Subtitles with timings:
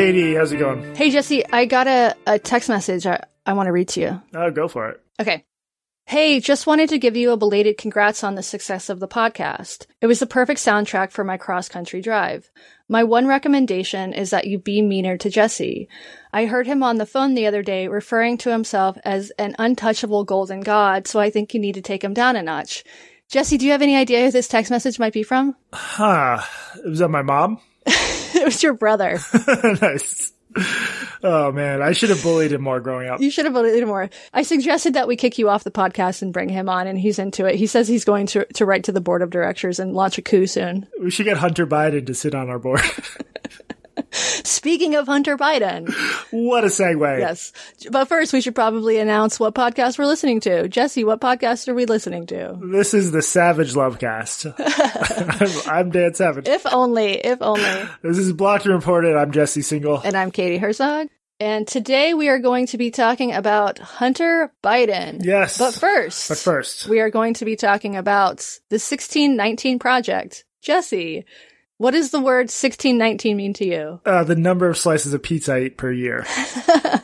[0.00, 0.94] Katie, how's it going?
[0.94, 4.22] Hey, Jesse, I got a, a text message I, I want to read to you.
[4.32, 5.02] Oh, go for it.
[5.20, 5.44] Okay.
[6.06, 9.84] Hey, just wanted to give you a belated congrats on the success of the podcast.
[10.00, 12.50] It was the perfect soundtrack for my cross country drive.
[12.88, 15.86] My one recommendation is that you be meaner to Jesse.
[16.32, 20.24] I heard him on the phone the other day referring to himself as an untouchable
[20.24, 22.84] golden god, so I think you need to take him down a notch.
[23.28, 25.56] Jesse, do you have any idea who this text message might be from?
[25.74, 26.40] Huh.
[26.86, 27.60] Was that my mom?
[28.44, 29.18] it was your brother.
[29.80, 30.32] nice.
[31.22, 33.20] Oh man, I should have bullied him more growing up.
[33.20, 34.10] You should have bullied him more.
[34.32, 37.18] I suggested that we kick you off the podcast and bring him on, and he's
[37.18, 37.54] into it.
[37.54, 40.22] He says he's going to, to write to the board of directors and launch a
[40.22, 40.88] coup soon.
[41.00, 42.80] We should get Hunter Biden to sit on our board.
[44.12, 45.92] Speaking of Hunter Biden.
[46.30, 47.18] what a segue.
[47.18, 47.52] Yes.
[47.90, 50.68] But first, we should probably announce what podcast we're listening to.
[50.68, 52.58] Jesse, what podcast are we listening to?
[52.62, 54.54] This is the Savage Lovecast.
[55.66, 56.48] I'm, I'm Dan Savage.
[56.48, 57.88] If only, if only.
[58.02, 59.16] This is Blocked and Reported.
[59.16, 60.04] I'm Jesse Singal.
[60.04, 61.08] And I'm Katie Herzog.
[61.38, 65.24] And today we are going to be talking about Hunter Biden.
[65.24, 65.56] Yes.
[65.56, 66.28] But first.
[66.28, 66.86] But first.
[66.86, 70.44] We are going to be talking about the 1619 Project.
[70.60, 71.24] Jesse,
[71.80, 74.00] what does the word 1619 mean to you?
[74.04, 76.26] Uh, the number of slices of pizza I eat per year.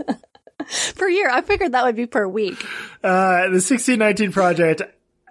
[0.97, 1.31] per year?
[1.31, 2.63] I figured that would be per week.
[3.03, 4.83] Uh, the 1619 Project,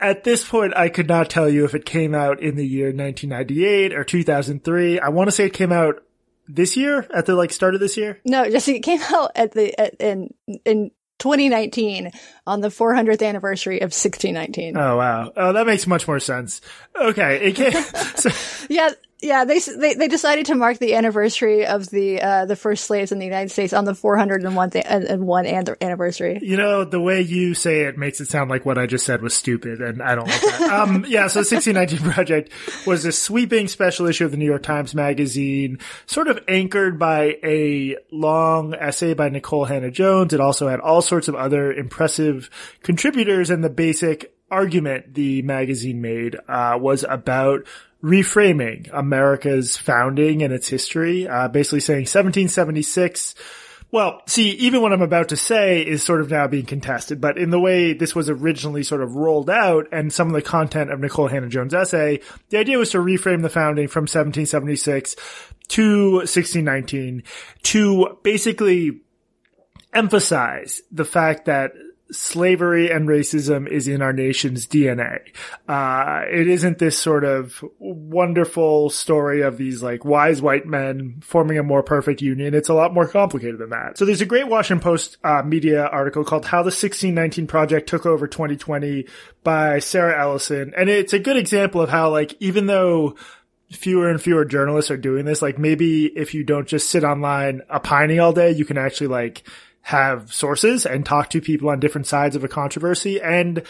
[0.01, 2.87] at this point, I could not tell you if it came out in the year
[2.87, 4.99] 1998 or 2003.
[4.99, 6.03] I want to say it came out
[6.47, 8.19] this year at the like start of this year.
[8.25, 10.33] No, Jesse, it came out at the at, in
[10.65, 12.11] in 2019
[12.45, 14.75] on the 400th anniversary of 1619.
[14.75, 15.31] Oh wow!
[15.35, 16.61] Oh, that makes much more sense.
[16.99, 17.71] Okay, it came.
[18.15, 18.29] so,
[18.69, 18.89] yeah,
[19.25, 19.45] yeah.
[19.45, 23.19] They, they they decided to mark the anniversary of the uh, the first slaves in
[23.19, 26.39] the United States on the 401th and one anniversary.
[26.41, 29.21] You know, the way you say it makes it sound like what I just said
[29.21, 30.61] was stupid, and I don't like that.
[30.71, 31.27] um, yeah.
[31.27, 32.51] So, the 1619 Project
[32.85, 37.37] was a sweeping special issue of the New York Times Magazine, sort of anchored by
[37.43, 40.33] a long essay by Nikole Hannah Jones.
[40.33, 42.49] It also had all sorts of other impressive
[42.83, 47.65] contributors, and the basic argument the magazine made uh, was about
[48.05, 53.33] reframing America's founding and its history, uh, basically saying 1776.
[53.91, 57.39] Well, see, even what I'm about to say is sort of now being contested, but
[57.39, 60.91] in the way this was originally sort of rolled out and some of the content
[60.91, 65.15] of Nikole Hannah Jones' essay, the idea was to reframe the founding from 1776
[65.69, 67.23] to 1619
[67.63, 69.01] to basically
[69.93, 71.71] emphasize the fact that
[72.11, 75.19] slavery and racism is in our nation's DNA.
[75.67, 81.57] Uh, it isn't this sort of wonderful story of these like wise white men forming
[81.57, 82.53] a more perfect union.
[82.53, 83.97] It's a lot more complicated than that.
[83.97, 88.05] So there's a great Washington Post uh, media article called How the 1619 Project Took
[88.05, 89.07] Over 2020
[89.43, 90.73] by Sarah Ellison.
[90.77, 93.15] And it's a good example of how like, even though
[93.71, 97.61] fewer and fewer journalists are doing this, like maybe if you don't just sit online
[97.69, 99.43] opining all day, you can actually like
[99.85, 103.21] have sources and talk to people on different sides of a controversy.
[103.21, 103.61] And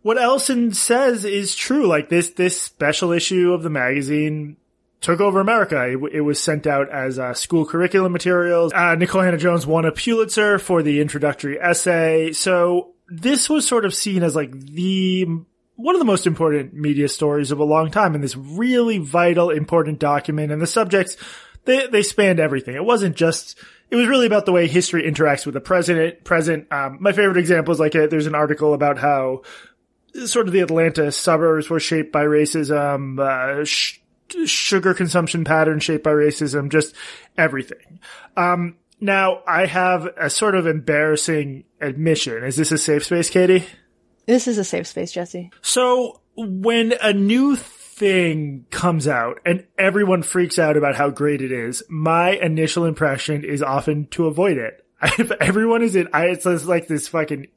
[0.00, 1.86] what Ellison says is true.
[1.86, 4.56] Like this, this special issue of the magazine
[5.02, 5.90] took over America.
[5.90, 8.72] It, it was sent out as uh, school curriculum materials.
[8.72, 12.32] Uh, Nikole Hannah Jones won a Pulitzer for the introductory essay.
[12.32, 15.26] So this was sort of seen as like the
[15.74, 19.50] one of the most important media stories of a long time and this really vital,
[19.50, 21.18] important document and the subjects,
[21.66, 22.74] they, they spanned everything.
[22.74, 23.58] It wasn't just
[23.90, 26.24] it was really about the way history interacts with the president.
[26.24, 26.70] Present.
[26.72, 29.42] Um, my favorite example is like a, there's an article about how
[30.24, 34.00] sort of the Atlanta suburbs were shaped by racism, uh, sh-
[34.44, 36.94] sugar consumption patterns shaped by racism, just
[37.36, 38.00] everything.
[38.36, 42.42] Um, now I have a sort of embarrassing admission.
[42.44, 43.66] Is this a safe space, Katie?
[44.26, 45.50] This is a safe space, Jesse.
[45.62, 47.56] So when a new
[47.96, 53.42] thing comes out and everyone freaks out about how great it is, my initial impression
[53.42, 54.82] is often to avoid it.
[55.18, 57.48] If everyone is in, I, it's like this fucking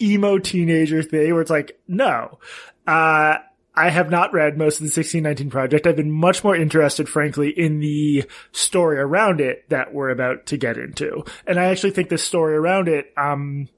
[0.00, 2.38] emo teenager thing where it's like, no,
[2.86, 3.38] uh,
[3.76, 5.86] I have not read most of the 1619 project.
[5.86, 10.56] I've been much more interested, frankly, in the story around it that we're about to
[10.56, 11.24] get into.
[11.46, 13.68] And I actually think the story around it, um,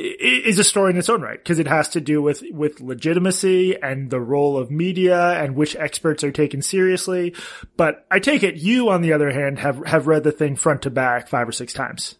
[0.00, 3.80] is a story in its own right because it has to do with with legitimacy
[3.80, 7.34] and the role of media and which experts are taken seriously.
[7.76, 10.82] But I take it you, on the other hand, have have read the thing front
[10.82, 12.16] to back five or six times.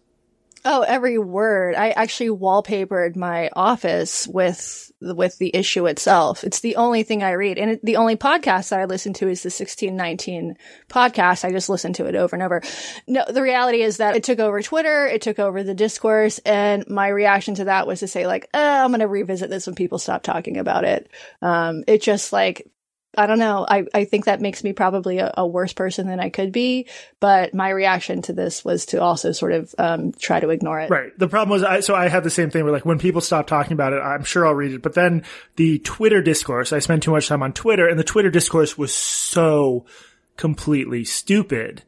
[0.63, 1.75] Oh, every word.
[1.75, 6.43] I actually wallpapered my office with with the issue itself.
[6.43, 7.57] It's the only thing I read.
[7.57, 10.57] And the only podcast that I listen to is the 1619
[10.89, 11.43] podcast.
[11.43, 12.61] I just listen to it over and over.
[13.07, 15.07] No, the reality is that it took over Twitter.
[15.07, 16.37] It took over the discourse.
[16.39, 19.65] And my reaction to that was to say like, oh, I'm going to revisit this
[19.65, 21.09] when people stop talking about it.
[21.41, 22.70] Um, it just like
[23.17, 23.65] I don't know.
[23.67, 26.87] I, I think that makes me probably a, a, worse person than I could be.
[27.19, 30.89] But my reaction to this was to also sort of um, try to ignore it.
[30.89, 31.17] Right.
[31.17, 33.47] The problem was, I, so I had the same thing where like when people stop
[33.47, 34.81] talking about it, I'm sure I'll read it.
[34.81, 35.23] But then
[35.57, 38.93] the Twitter discourse, I spent too much time on Twitter, and the Twitter discourse was
[38.93, 39.85] so
[40.37, 41.83] completely stupid.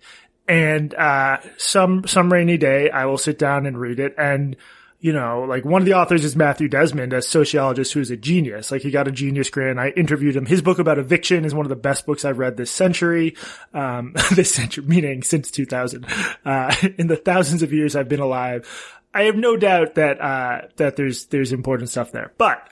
[0.46, 4.58] And uh, some some rainy day, I will sit down and read it, and
[5.04, 8.72] you know, like one of the authors is Matthew Desmond, a sociologist who's a genius.
[8.72, 9.78] Like he got a genius grant.
[9.78, 10.46] I interviewed him.
[10.46, 13.36] His book about eviction is one of the best books I've read this century.
[13.74, 16.06] Um, this century, meaning since 2000.
[16.46, 18.66] Uh, in the thousands of years I've been alive,
[19.14, 22.32] I have no doubt that, uh, that there's, there's important stuff there.
[22.38, 22.66] But,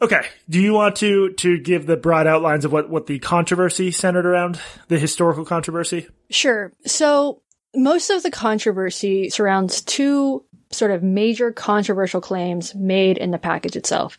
[0.00, 0.22] okay.
[0.48, 4.26] Do you want to, to give the broad outlines of what, what the controversy centered
[4.26, 4.60] around?
[4.86, 6.06] The historical controversy?
[6.30, 6.72] Sure.
[6.86, 7.42] So,
[7.74, 10.44] most of the controversy surrounds two
[10.76, 14.18] sort of major controversial claims made in the package itself.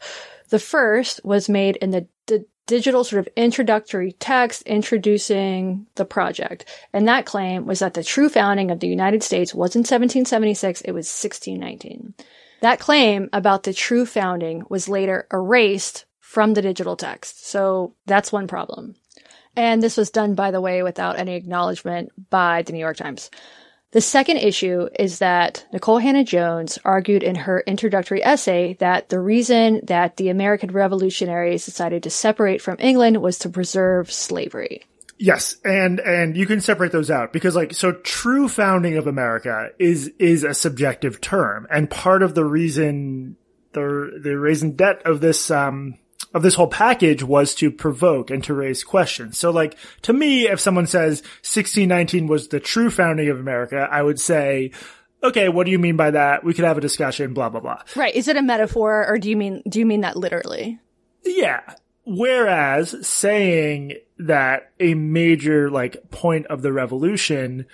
[0.50, 6.66] The first was made in the, the digital sort of introductory text introducing the project.
[6.94, 10.82] And that claim was that the true founding of the United States was in 1776,
[10.82, 12.14] it was 1619.
[12.62, 17.48] That claim about the true founding was later erased from the digital text.
[17.48, 18.96] So that's one problem.
[19.56, 23.30] And this was done, by the way, without any acknowledgement by the New York Times.
[23.96, 29.80] The second issue is that Nikole Hannah-Jones argued in her introductory essay that the reason
[29.84, 34.84] that the American revolutionaries decided to separate from England was to preserve slavery.
[35.18, 39.70] Yes, and and you can separate those out because like so true founding of America
[39.80, 43.38] is is a subjective term and part of the reason
[43.72, 45.98] the the raison d'etre of this um
[46.34, 49.38] of this whole package was to provoke and to raise questions.
[49.38, 54.02] So like, to me, if someone says 1619 was the true founding of America, I
[54.02, 54.72] would say,
[55.24, 56.44] okay, what do you mean by that?
[56.44, 57.82] We could have a discussion, blah, blah, blah.
[57.96, 58.14] Right.
[58.14, 60.80] Is it a metaphor or do you mean, do you mean that literally?
[61.24, 61.62] Yeah.
[62.06, 67.66] Whereas saying that a major like point of the revolution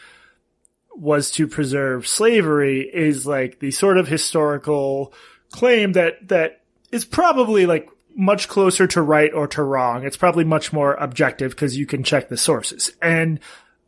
[0.96, 5.14] was to preserve slavery is like the sort of historical
[5.52, 6.62] claim that, that
[6.92, 10.04] is probably like much closer to right or to wrong.
[10.04, 12.92] It's probably much more objective because you can check the sources.
[13.02, 13.40] And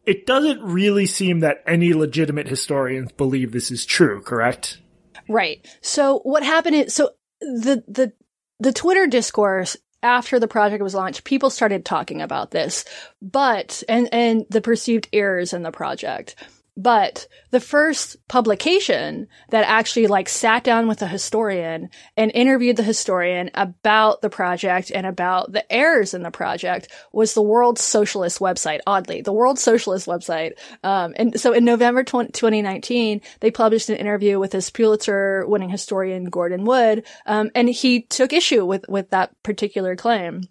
[0.05, 4.79] it doesn't really seem that any legitimate historians believe this is true, correct?
[5.29, 5.65] Right.
[5.81, 8.13] So what happened is, so the, the,
[8.59, 12.83] the Twitter discourse after the project was launched, people started talking about this,
[13.21, 16.35] but, and, and the perceived errors in the project.
[16.75, 22.83] But the first publication that actually like sat down with a historian and interviewed the
[22.83, 28.39] historian about the project and about the errors in the project was the World Socialist
[28.39, 28.79] website.
[28.87, 30.53] Oddly, the World Socialist website.
[30.83, 35.69] Um, and so in November 20, 2019, they published an interview with this Pulitzer winning
[35.69, 37.05] historian Gordon Wood.
[37.27, 40.47] Um, and he took issue with, with that particular claim.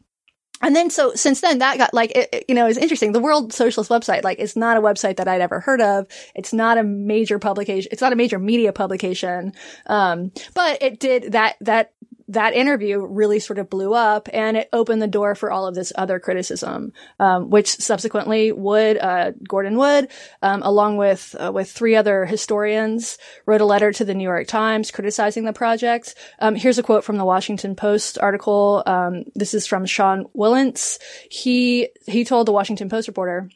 [0.62, 3.12] And then so since then that got like, it, you know, it's interesting.
[3.12, 6.06] The World Socialist website, like, it's not a website that I'd ever heard of.
[6.34, 7.88] It's not a major publication.
[7.92, 9.52] It's not a major media publication.
[9.86, 11.92] Um, but it did that, that
[12.32, 15.74] that interview really sort of blew up and it opened the door for all of
[15.74, 20.08] this other criticism, um, which subsequently Wood, uh, Gordon Wood,
[20.40, 24.46] um, along with, uh, with three other historians wrote a letter to the New York
[24.46, 26.14] Times criticizing the project.
[26.38, 28.82] Um, here's a quote from the Washington Post article.
[28.86, 30.98] Um, this is from Sean Wilentz.
[31.30, 33.48] He, he told the Washington Post reporter,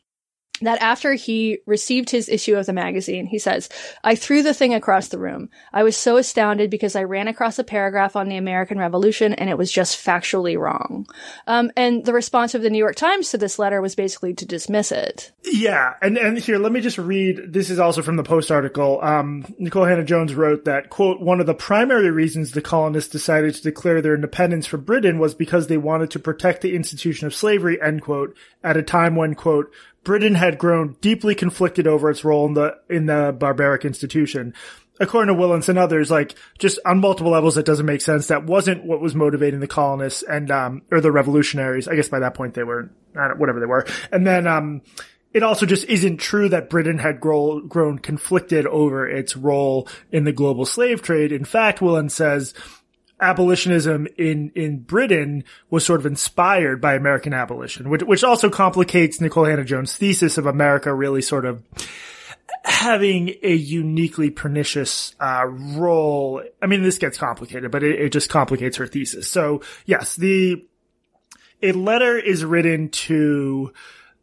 [0.62, 3.69] that after he received his issue of the magazine, he says,
[4.02, 5.50] I threw the thing across the room.
[5.73, 9.50] I was so astounded because I ran across a paragraph on the American Revolution and
[9.50, 11.07] it was just factually wrong.
[11.47, 14.47] Um, and the response of the New York Times to this letter was basically to
[14.47, 15.33] dismiss it.
[15.45, 15.95] Yeah.
[16.00, 17.52] And, and here, let me just read.
[17.52, 19.00] This is also from the Post article.
[19.02, 23.62] Um, Nikole Hannah-Jones wrote that, quote, one of the primary reasons the colonists decided to
[23.62, 27.80] declare their independence from Britain was because they wanted to protect the institution of slavery,
[27.80, 29.73] end quote, at a time when, quote,
[30.06, 34.54] Britain had grown deeply conflicted over its role in the in the barbaric institution.
[35.00, 38.28] According to Wilentz and others, like just on multiple levels, that doesn't make sense.
[38.28, 41.88] That wasn't what was motivating the colonists and um or the revolutionaries.
[41.88, 42.88] I guess by that point they were
[43.36, 43.84] whatever they were.
[44.12, 44.82] And then um
[45.32, 50.22] it also just isn't true that Britain had grow, grown conflicted over its role in
[50.22, 51.32] the global slave trade.
[51.32, 52.54] In fact, Wilentz says
[53.20, 59.18] abolitionism in, in Britain was sort of inspired by American abolition, which, which also complicates
[59.18, 61.62] Nikole Hannah-Jones' thesis of America really sort of
[62.64, 66.42] having a uniquely pernicious uh, role.
[66.61, 69.30] I mean, this gets complicated, but it, it just complicates her thesis.
[69.30, 70.66] So yes, the
[71.62, 73.73] a letter is written to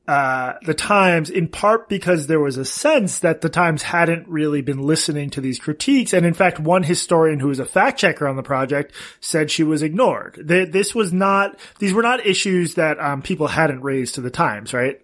[0.07, 4.61] uh, the Times in part because there was a sense that the Times hadn't really
[4.61, 6.13] been listening to these critiques.
[6.13, 9.63] And in fact, one historian who was a fact checker on the project said she
[9.63, 10.41] was ignored.
[10.43, 14.29] That this was not, these were not issues that um, people hadn't raised to the
[14.29, 15.02] Times, right?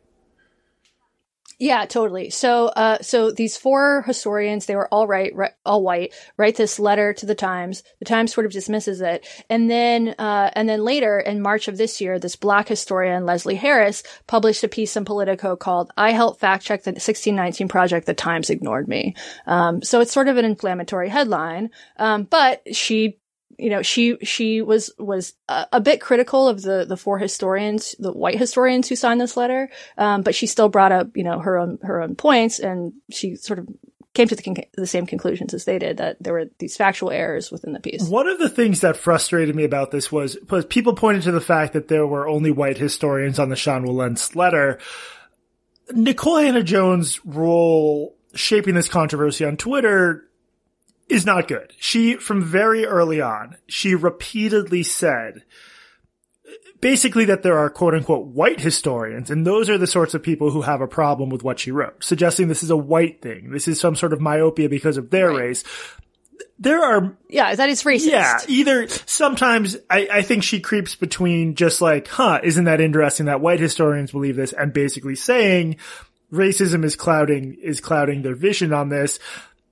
[1.61, 2.29] Yeah, totally.
[2.29, 6.79] So, uh, so these four historians, they were all right, right, all white, write this
[6.79, 7.83] letter to the Times.
[7.99, 9.27] The Times sort of dismisses it.
[9.49, 13.55] And then, uh, and then later in March of this year, this black historian, Leslie
[13.55, 18.05] Harris, published a piece in Politico called, I helped fact check the 1619 project.
[18.05, 19.15] The Times ignored me.
[19.45, 21.71] Um, so it's sort of an inflammatory headline.
[21.97, 23.18] Um, but she
[23.59, 27.95] you know, she she was was a, a, bit critical of the the four historians,
[27.99, 31.39] the white historians who signed this letter, um, but she still brought up you know
[31.39, 33.67] her own her own points, and she sort of
[34.13, 37.11] came to the, con- the same conclusions as they did that there were these factual
[37.11, 38.03] errors within the piece.
[38.03, 41.41] One of the things that frustrated me about this was, was people pointed to the
[41.41, 44.79] fact that there were only white historians on the Sean Wilentz letter.
[45.91, 50.28] Nikole Hannah-Jones' role shaping this controversy on Twitter
[51.09, 51.73] is not good.
[51.79, 55.43] She, from very early on, she repeatedly said,
[56.81, 60.51] basically that there are quote unquote white historians, and those are the sorts of people
[60.51, 63.51] who have a problem with what she wrote, suggesting this is a white thing.
[63.51, 65.39] This is some sort of myopia because of their right.
[65.39, 65.63] race.
[66.61, 68.07] There are, yeah, that is racist.
[68.07, 73.27] Yeah, either sometimes I, I think she creeps between just like, huh, isn't that interesting
[73.27, 75.77] that white historians believe this and basically saying
[76.33, 79.19] racism is clouding, is clouding their vision on this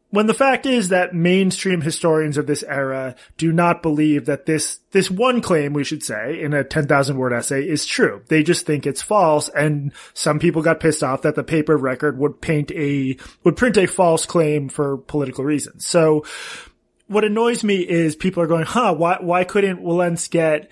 [0.09, 4.79] when the fact is that mainstream historians of this era do not believe that this,
[4.91, 8.21] this one claim, we should say, in a 10,000 word essay is true.
[8.27, 9.49] They just think it's false.
[9.49, 13.77] And some people got pissed off that the paper record would paint a, would print
[13.77, 15.85] a false claim for political reasons.
[15.85, 16.25] So
[17.07, 20.69] what annoys me is people are going, huh, why, why couldn't Wilentz get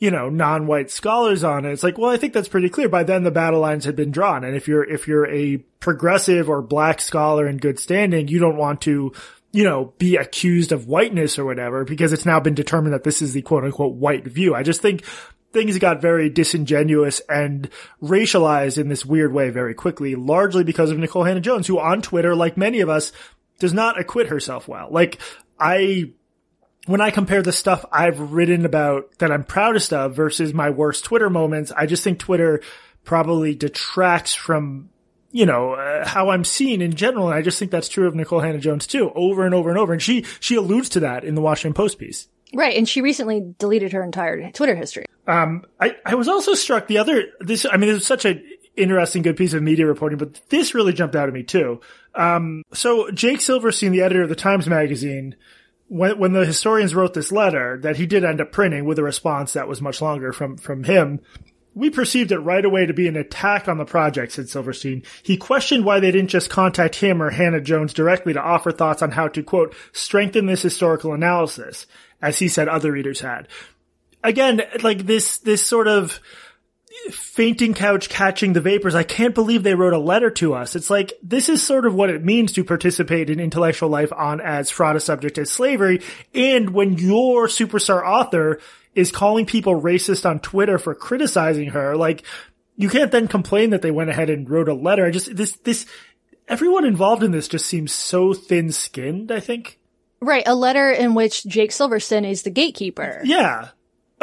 [0.00, 1.72] you know, non-white scholars on it.
[1.72, 2.88] It's like, well, I think that's pretty clear.
[2.88, 4.44] By then the battle lines had been drawn.
[4.44, 8.56] And if you're, if you're a progressive or black scholar in good standing, you don't
[8.56, 9.12] want to,
[9.52, 13.20] you know, be accused of whiteness or whatever because it's now been determined that this
[13.20, 14.54] is the quote unquote white view.
[14.54, 15.04] I just think
[15.52, 17.68] things got very disingenuous and
[18.02, 22.34] racialized in this weird way very quickly, largely because of Nikole Hannah-Jones, who on Twitter,
[22.34, 23.12] like many of us,
[23.58, 24.88] does not acquit herself well.
[24.90, 25.20] Like,
[25.58, 26.12] I
[26.86, 31.04] when I compare the stuff I've written about that I'm proudest of versus my worst
[31.04, 32.62] Twitter moments, I just think Twitter
[33.04, 34.90] probably detracts from,
[35.30, 37.28] you know, uh, how I'm seen in general.
[37.28, 39.92] And I just think that's true of Nikole Hannah-Jones too, over and over and over.
[39.92, 42.28] And she, she alludes to that in the Washington Post piece.
[42.52, 42.76] Right.
[42.76, 45.04] And she recently deleted her entire Twitter history.
[45.26, 48.42] Um, I, I was also struck the other, this, I mean, it was such an
[48.76, 51.80] interesting, good piece of media reporting, but this really jumped out at me too.
[52.14, 55.36] Um, so Jake Silverstein, the editor of the Times Magazine,
[55.90, 59.02] when when the historians wrote this letter that he did end up printing with a
[59.02, 61.20] response that was much longer from from him,
[61.74, 65.02] we perceived it right away to be an attack on the project, said Silverstein.
[65.24, 69.10] He questioned why they didn't just contact him or Hannah-Jones directly to offer thoughts on
[69.10, 71.86] how to, quote, strengthen this historical analysis,
[72.22, 73.48] as he said other readers had.
[74.22, 76.20] Again, like this, this sort of,
[77.10, 78.94] fainting couch catching the vapors.
[78.94, 80.76] I can't believe they wrote a letter to us.
[80.76, 84.40] It's like, this is sort of what it means to participate in intellectual life on
[84.40, 86.02] as fraud a subject as slavery.
[86.34, 88.60] And when your superstar author
[88.94, 92.24] is calling people racist on Twitter for criticizing her, like,
[92.76, 95.04] you can't then complain that they went ahead and wrote a letter.
[95.04, 95.86] I just, this, this,
[96.48, 99.78] everyone involved in this just seems so thin skinned, I think.
[100.20, 100.44] Right.
[100.46, 103.20] A letter in which Jake Silverstein is the gatekeeper.
[103.24, 103.68] Yeah.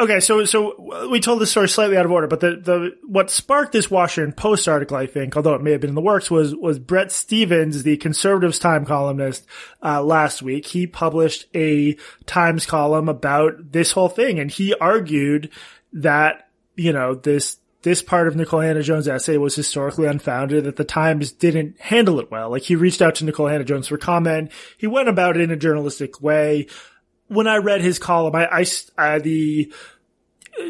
[0.00, 3.30] Okay, so so we told this story slightly out of order, but the the what
[3.30, 6.30] sparked this Washington Post article, I think, although it may have been in the works,
[6.30, 9.44] was was Bret Stephens, the Conservatives Time columnist,
[9.82, 10.66] uh, last week.
[10.66, 15.50] He published a Times column about this whole thing, and he argued
[15.92, 20.84] that you know this this part of Nikole Hannah-Jones' essay was historically unfounded, that the
[20.84, 22.50] Times didn't handle it well.
[22.50, 24.52] Like he reached out to Nikole Hannah-Jones for comment.
[24.76, 26.68] He went about it in a journalistic way
[27.28, 28.66] when I read his column, I, I,
[28.96, 29.72] I, the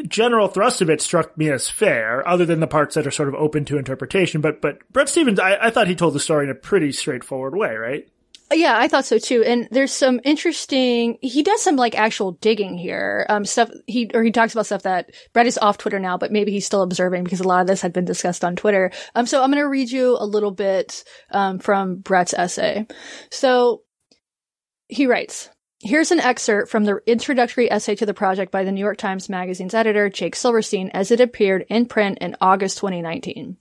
[0.07, 3.29] general thrust of it struck me as fair, other than the parts that are sort
[3.29, 4.41] of open to interpretation.
[4.41, 7.55] But, but Bret Stephens, I, I thought he told the story in a pretty straightforward
[7.55, 8.07] way, right?
[8.51, 9.43] Yeah, I thought so too.
[9.43, 13.25] And there's some interesting, he does some like actual digging here.
[13.29, 16.31] Um, stuff he, or he talks about stuff that Bret is off Twitter now, but
[16.31, 18.91] maybe he's still observing because a lot of this had been discussed on Twitter.
[19.13, 22.87] Um, so I'm going to read you a little bit, um, from Bret's essay.
[23.29, 23.83] So
[24.87, 25.49] he writes,
[25.81, 29.29] Here's an excerpt from the introductory essay to the project by the New York Times
[29.29, 33.55] Magazine's editor, Jake Silverstein, as it appeared in print in August 2019.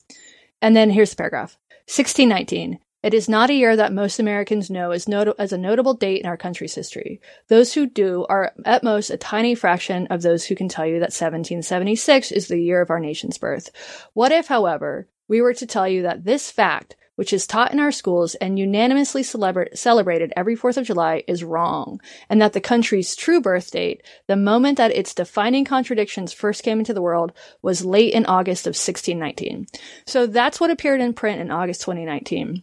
[0.60, 1.56] And then here's the paragraph.
[1.86, 2.80] 1619.
[3.04, 6.20] It is not a year that most Americans know as, not- as a notable date
[6.20, 7.20] in our country's history.
[7.46, 10.94] Those who do are at most a tiny fraction of those who can tell you
[10.94, 13.70] that 1776 is the year of our nation's birth.
[14.14, 17.80] What if, however, we were to tell you that this fact, which is taught in
[17.80, 22.60] our schools and unanimously celebra- celebrated every 4th of July, is wrong, and that the
[22.60, 27.32] country's true birth date, the moment that its defining contradictions first came into the world,
[27.60, 29.66] was late in August of 1619.
[30.06, 32.62] So that's what appeared in print in August 2019.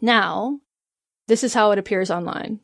[0.00, 0.60] Now,
[1.28, 2.60] this is how it appears online.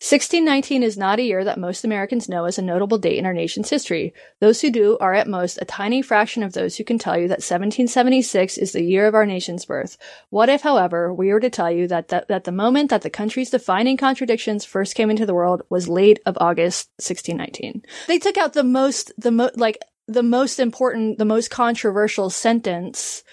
[0.00, 3.32] 1619 is not a year that most Americans know as a notable date in our
[3.32, 4.14] nation's history.
[4.38, 7.26] Those who do are at most a tiny fraction of those who can tell you
[7.26, 9.98] that 1776 is the year of our nation's birth.
[10.30, 13.10] What if, however, we were to tell you that, that, that the moment that the
[13.10, 17.82] country's defining contradictions first came into the world was late of August 1619?
[18.06, 23.24] They took out the most, the mo- like, the most important, the most controversial sentence,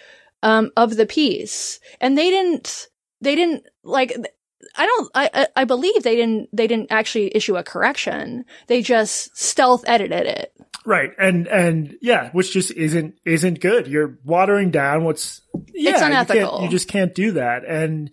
[0.42, 1.80] um, of the piece.
[2.02, 2.88] And they didn't,
[3.22, 4.18] they didn't, like,
[4.76, 5.12] I don't.
[5.16, 6.50] I I believe they didn't.
[6.54, 8.46] They didn't actually issue a correction.
[8.68, 10.54] They just stealth edited it.
[10.86, 13.88] Right, and and yeah, which just isn't isn't good.
[13.88, 15.42] You're watering down what's
[15.74, 15.92] yeah.
[15.92, 16.60] It's unethical.
[16.60, 17.66] You, you just can't do that.
[17.66, 18.12] And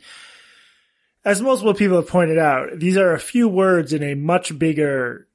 [1.24, 5.28] as multiple people have pointed out, these are a few words in a much bigger,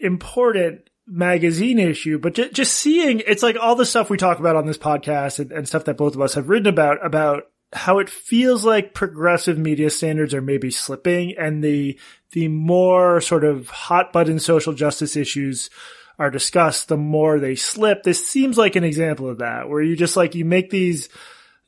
[0.00, 2.18] important magazine issue.
[2.18, 5.40] But just, just seeing, it's like all the stuff we talk about on this podcast
[5.40, 8.94] and, and stuff that both of us have written about about how it feels like
[8.94, 11.98] progressive media standards are maybe slipping and the
[12.32, 15.70] the more sort of hot button social justice issues
[16.18, 18.02] are discussed, the more they slip.
[18.02, 21.08] This seems like an example of that, where you just like you make these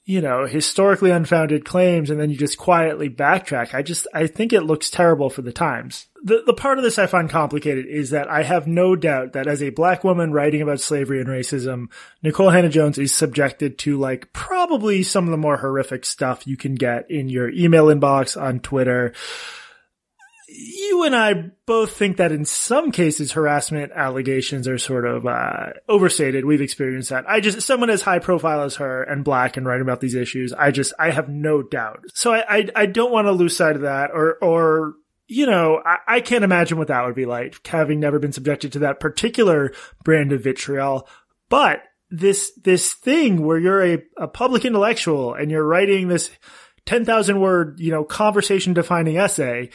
[0.09, 3.75] you know, historically unfounded claims and then you just quietly backtrack.
[3.75, 6.07] I just, I think it looks terrible for the times.
[6.23, 9.49] The, the part of this I find complicated is that I have no doubt that
[9.49, 11.89] as a black woman writing about slavery and racism,
[12.25, 16.77] Nikole Hannah-Jones is subjected to like probably some of the more horrific stuff you can
[16.77, 19.13] get in your email inbox on Twitter
[20.59, 25.71] you and I both think that in some cases harassment allegations are sort of uh,
[25.89, 26.45] overstated.
[26.45, 27.29] We've experienced that.
[27.29, 30.53] I just someone as high profile as her and black and writing about these issues.
[30.53, 32.05] I just I have no doubt.
[32.15, 34.95] So I I, I don't want to lose sight of that or or
[35.29, 38.73] you know, I, I, can't imagine what that would be like, having never been subjected
[38.73, 39.73] to that particular
[40.05, 41.09] brand of vitriol.
[41.49, 46.31] But this, this thing where you're a, a public intellectual and you're writing this
[46.85, 49.71] 10,000 word, you know, conversation defining essay,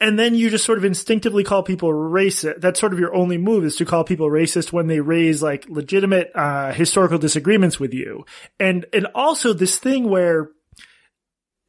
[0.00, 2.60] and then you just sort of instinctively call people racist.
[2.60, 5.66] That's sort of your only move is to call people racist when they raise like
[5.68, 8.26] legitimate uh, historical disagreements with you.
[8.60, 10.50] And and also this thing where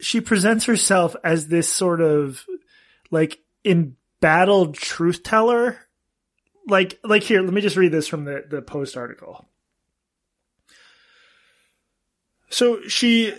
[0.01, 2.45] she presents herself as this sort of
[3.09, 5.79] like embattled truth teller.
[6.67, 9.47] Like like here, let me just read this from the the post article.
[12.49, 13.33] So she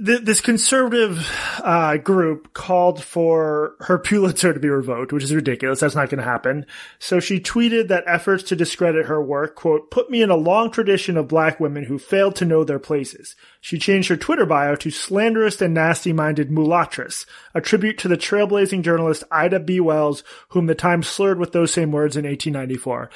[0.00, 1.28] this conservative
[1.62, 5.80] uh, group called for her Pulitzer to be revoked, which is ridiculous.
[5.80, 6.66] That's not going to happen.
[6.98, 10.70] So she tweeted that efforts to discredit her work, quote, put me in a long
[10.70, 13.36] tradition of black women who failed to know their places.
[13.60, 18.82] She changed her Twitter bio to slanderous and nasty-minded mulatress, a tribute to the trailblazing
[18.82, 19.80] journalist Ida B.
[19.80, 23.10] Wells, whom the Times slurred with those same words in 1894.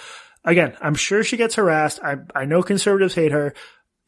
[0.44, 2.00] Again, I'm sure she gets harassed.
[2.02, 3.54] I, I know conservatives hate her.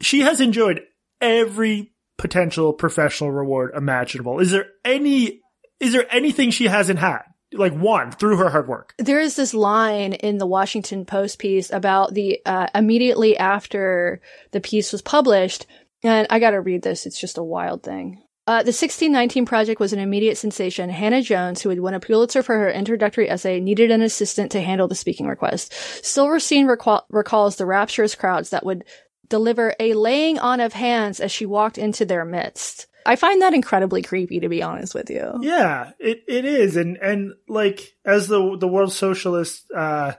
[0.01, 0.81] She has enjoyed
[1.21, 1.92] every
[2.23, 4.39] potential professional reward imaginable.
[4.39, 5.41] Is there any,
[5.81, 7.23] is there anything she hasn't had?
[7.53, 8.95] Like one through her hard work.
[8.97, 14.61] There is this line in the Washington Post piece about the, uh, immediately after the
[14.61, 15.67] piece was published.
[16.05, 17.05] And I gotta read this.
[17.07, 18.23] It's just a wild thing.
[18.47, 20.91] Uh, the 1619 project was an immediate sensation.
[20.91, 24.89] Hannah-Jones, who had won a Pulitzer for her introductory essay, needed an assistant to handle
[24.89, 25.73] the speaking request.
[26.05, 28.85] Silverstein recall- recalls the rapturous crowds that would
[29.33, 32.87] deliver a laying on of hands as she walked into their midst.
[33.07, 35.39] I find that incredibly creepy, to be honest with you.
[35.41, 36.77] Yeah, it, it is.
[36.77, 40.13] And, and like, as the, the World Socialist, uh,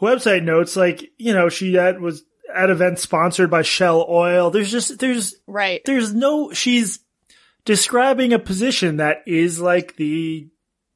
[0.00, 2.22] website notes, like, you know, she had, was
[2.54, 4.50] at events sponsored by Shell Oil.
[4.50, 5.82] There's just, there's, right.
[5.84, 7.00] There's no, she's
[7.64, 10.48] describing a position that is like the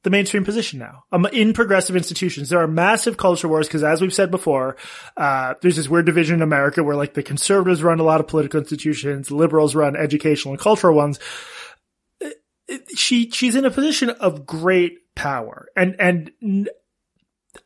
[0.03, 2.49] the mainstream position now um, in progressive institutions.
[2.49, 4.77] There are massive culture wars because, as we've said before,
[5.15, 8.27] uh, there's this weird division in America where like the conservatives run a lot of
[8.27, 11.19] political institutions, liberals run educational and cultural ones.
[12.95, 16.69] She she's in a position of great power, and and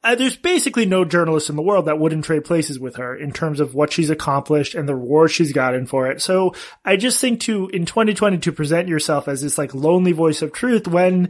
[0.03, 3.31] uh, there's basically no journalist in the world that wouldn't trade places with her in
[3.31, 6.21] terms of what she's accomplished and the reward she's gotten for it.
[6.21, 6.53] So
[6.85, 10.53] I just think to in 2020 to present yourself as this like lonely voice of
[10.53, 11.29] truth when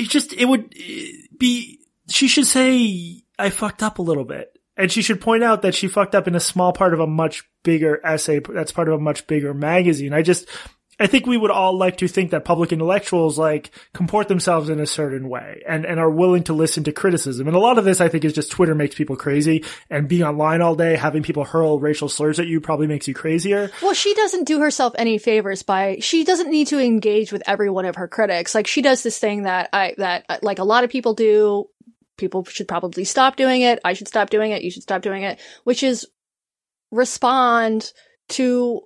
[0.00, 4.56] it just, it would eh, be, she should say, I fucked up a little bit.
[4.76, 7.06] And she should point out that she fucked up in a small part of a
[7.06, 10.14] much bigger essay that's part of a much bigger magazine.
[10.14, 10.48] I just,
[11.00, 14.78] I think we would all like to think that public intellectuals like comport themselves in
[14.78, 17.46] a certain way and, and are willing to listen to criticism.
[17.46, 20.22] And a lot of this I think is just Twitter makes people crazy and being
[20.22, 23.70] online all day, having people hurl racial slurs at you probably makes you crazier.
[23.80, 27.70] Well, she doesn't do herself any favors by, she doesn't need to engage with every
[27.70, 28.54] one of her critics.
[28.54, 31.66] Like she does this thing that I, that uh, like a lot of people do.
[32.18, 33.80] People should probably stop doing it.
[33.82, 34.62] I should stop doing it.
[34.62, 36.06] You should stop doing it, which is
[36.90, 37.90] respond
[38.30, 38.82] to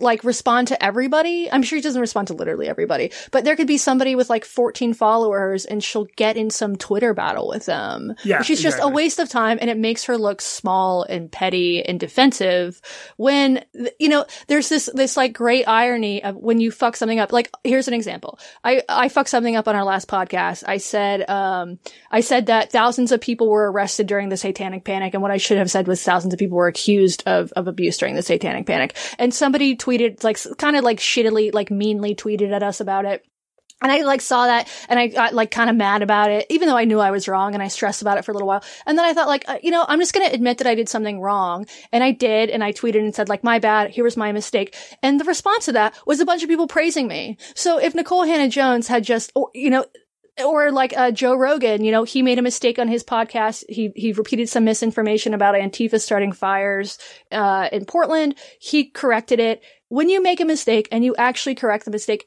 [0.00, 1.50] like respond to everybody.
[1.50, 4.44] I'm sure he doesn't respond to literally everybody, but there could be somebody with like
[4.44, 8.14] 14 followers and she'll get in some Twitter battle with them.
[8.24, 8.42] Yeah.
[8.42, 8.92] She's just exactly.
[8.92, 12.80] a waste of time and it makes her look small and petty and defensive
[13.16, 13.64] when,
[13.98, 17.32] you know, there's this, this like great irony of when you fuck something up.
[17.32, 18.38] Like, here's an example.
[18.64, 20.64] I, I fucked something up on our last podcast.
[20.66, 21.78] I said, um,
[22.10, 25.14] I said that thousands of people were arrested during the satanic panic.
[25.14, 27.98] And what I should have said was thousands of people were accused of, of abuse
[27.98, 28.96] during the satanic panic.
[29.18, 33.24] And somebody tweeted, like, kind of like shittily, like meanly tweeted at us about it.
[33.82, 36.68] And I like saw that and I got like kind of mad about it, even
[36.68, 38.62] though I knew I was wrong and I stressed about it for a little while.
[38.86, 40.76] And then I thought like, uh, you know, I'm just going to admit that I
[40.76, 41.66] did something wrong.
[41.90, 42.48] And I did.
[42.48, 43.90] And I tweeted and said like, my bad.
[43.90, 44.76] Here was my mistake.
[45.02, 47.38] And the response to that was a bunch of people praising me.
[47.56, 49.84] So if Nikole Hannah Jones had just, or, you know,
[50.38, 53.64] or like uh, Joe Rogan, you know, he made a mistake on his podcast.
[53.68, 56.98] He he repeated some misinformation about Antifa starting fires
[57.30, 58.36] uh, in Portland.
[58.60, 59.62] He corrected it.
[59.88, 62.26] When you make a mistake and you actually correct the mistake,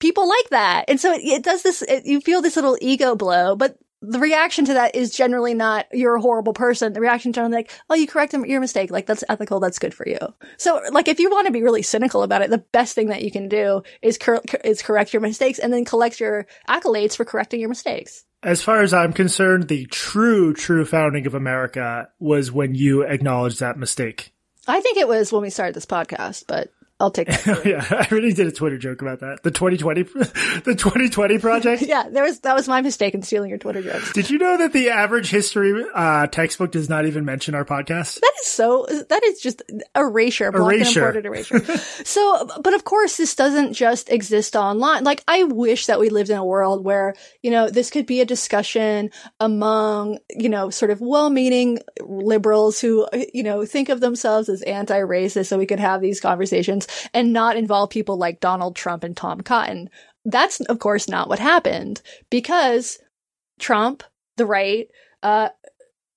[0.00, 1.82] people like that, and so it, it does this.
[1.82, 3.76] It, you feel this little ego blow, but
[4.08, 7.72] the reaction to that is generally not "you're a horrible person." The reaction generally like,
[7.90, 8.90] "Oh, you correct your mistake.
[8.90, 9.60] Like that's ethical.
[9.60, 10.18] That's good for you."
[10.56, 13.22] So, like, if you want to be really cynical about it, the best thing that
[13.22, 17.24] you can do is cor- is correct your mistakes and then collect your accolades for
[17.24, 18.24] correcting your mistakes.
[18.42, 23.60] As far as I'm concerned, the true, true founding of America was when you acknowledged
[23.60, 24.32] that mistake.
[24.68, 27.62] I think it was when we started this podcast, but I'll take that.
[27.66, 29.42] yeah, I really did a Twitter joke about that.
[29.42, 30.02] The 2020,
[30.64, 31.82] the 2020 project.
[31.86, 34.14] yeah, there was that was my mistake in stealing your Twitter jokes.
[34.14, 38.20] Did you know that the average history uh, textbook does not even mention our podcast?
[38.20, 38.86] That is so.
[38.86, 39.62] That is just
[39.94, 41.00] erasure, Erasure.
[41.00, 41.60] imported erasure.
[42.04, 45.04] so, but of course, this doesn't just exist online.
[45.04, 48.22] Like, I wish that we lived in a world where you know this could be
[48.22, 54.48] a discussion among you know sort of well-meaning liberals who you know think of themselves
[54.48, 59.04] as anti-racist, so we could have these conversations and not involve people like Donald Trump
[59.04, 59.90] and Tom Cotton.
[60.24, 62.98] That's of course not what happened because
[63.58, 64.02] Trump,
[64.36, 64.88] the right,
[65.22, 65.48] uh,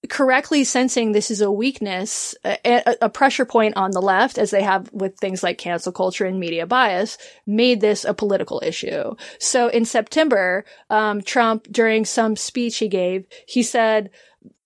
[0.07, 4.63] correctly sensing this is a weakness, a, a, pressure point on the left, as they
[4.63, 9.15] have with things like cancel culture and media bias, made this a political issue.
[9.39, 14.09] So in September, um, Trump, during some speech he gave, he said,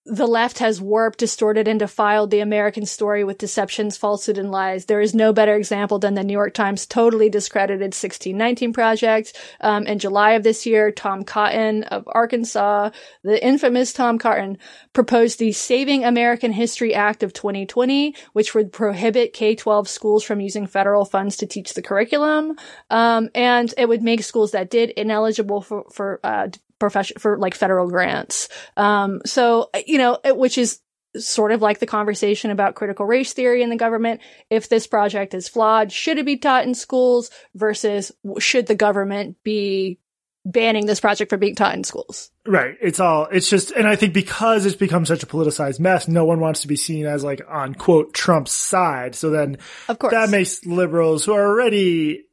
[0.06, 4.84] the left has warped, distorted, and defiled the American story with deceptions, falsehood, and lies.
[4.84, 9.34] There is no better example than the New York Times totally discredited 1619 project.
[9.62, 12.90] Um, in July of this year, Tom Cotton of Arkansas,
[13.22, 14.58] the infamous Tom Cotton,
[14.92, 20.66] proposed the Saving American History Act of 2020, which would prohibit K-12 schools from using
[20.66, 22.56] federal funds to teach the curriculum.
[22.90, 27.54] Um, and it would make schools that did ineligible for, for, uh, profession for like
[27.54, 28.48] federal grants.
[28.76, 30.80] Um, so, you know, which is
[31.16, 34.20] sort of like the conversation about critical race theory in the government.
[34.50, 39.36] If this project is flawed, should it be taught in schools versus should the government
[39.44, 40.00] be
[40.44, 42.30] banning this project from being taught in schools?
[42.46, 42.76] Right.
[42.82, 46.24] It's all, it's just, and I think because it's become such a politicized mess, no
[46.24, 49.14] one wants to be seen as like on quote Trump's side.
[49.14, 49.58] So then
[49.88, 52.24] of course that makes liberals who are already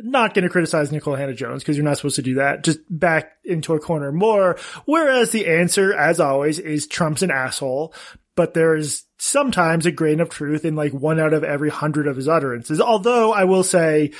[0.00, 2.64] not going to criticize Nikole Hannah Jones because you're not supposed to do that.
[2.64, 4.58] Just back into a corner more.
[4.84, 7.94] Whereas the answer, as always, is Trump's an asshole,
[8.34, 12.06] but there is sometimes a grain of truth in like one out of every hundred
[12.06, 12.80] of his utterances.
[12.80, 14.12] Although I will say,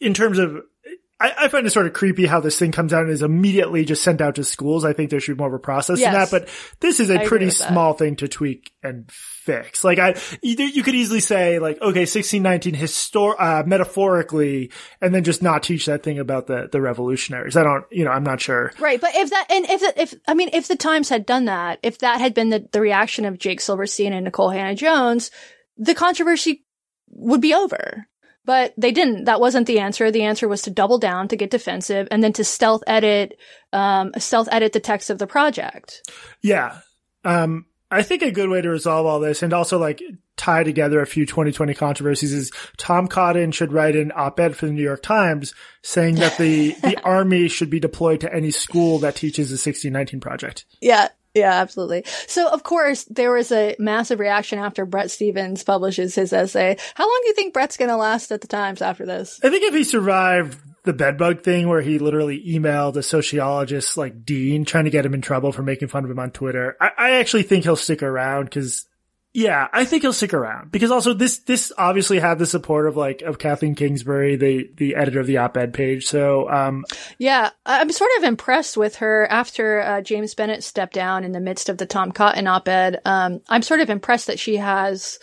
[0.00, 0.62] in terms of
[1.20, 3.84] I, I, find it sort of creepy how this thing comes out and is immediately
[3.84, 4.84] just sent out to schools.
[4.84, 6.06] I think there should be more of a process yes.
[6.06, 6.48] in that, but
[6.80, 9.10] this is a I pretty small thing to tweak and
[9.48, 9.82] fix.
[9.82, 15.42] Like I, you could easily say like, okay, 1619 histor, uh, metaphorically, and then just
[15.42, 17.56] not teach that thing about the, the revolutionaries.
[17.56, 18.72] I don't, you know, I'm not sure.
[18.78, 19.00] Right.
[19.00, 22.00] But if that, and if, if, I mean, if the Times had done that, if
[22.00, 25.30] that had been the, the reaction of Jake Silverstein and Nikole Hannah Jones,
[25.78, 26.66] the controversy
[27.08, 28.06] would be over.
[28.44, 29.24] But they didn't.
[29.24, 30.10] That wasn't the answer.
[30.10, 33.38] The answer was to double down, to get defensive, and then to stealth edit,
[33.72, 36.10] um, stealth edit the text of the project.
[36.42, 36.80] Yeah.
[37.24, 40.02] Um, I think a good way to resolve all this and also like
[40.36, 44.72] tie together a few 2020 controversies is Tom Cotton should write an op-ed for the
[44.72, 49.16] New York Times saying that the, the army should be deployed to any school that
[49.16, 50.64] teaches the 1619 project.
[50.80, 51.08] Yeah.
[51.34, 52.04] Yeah, absolutely.
[52.26, 56.76] So, of course, there was a massive reaction after Bret Stephens publishes his essay.
[56.94, 59.38] How long do you think Bret's going to last at the Times after this?
[59.44, 64.24] I think if he survived the bedbug thing where he literally emailed a sociologist like
[64.24, 66.90] Dean trying to get him in trouble for making fun of him on Twitter, I,
[66.96, 68.88] I actually think he'll stick around because
[69.34, 72.96] yeah, I think he'll stick around because also this this obviously had the support of
[72.96, 76.06] like of Kathleen Kingsbury, the the editor of the op-ed page.
[76.06, 76.86] So um
[77.18, 81.40] yeah, I'm sort of impressed with her after uh, James Bennet stepped down in the
[81.40, 83.02] midst of the Tom Cotton op-ed.
[83.04, 85.18] Um, I'm sort of impressed that she has.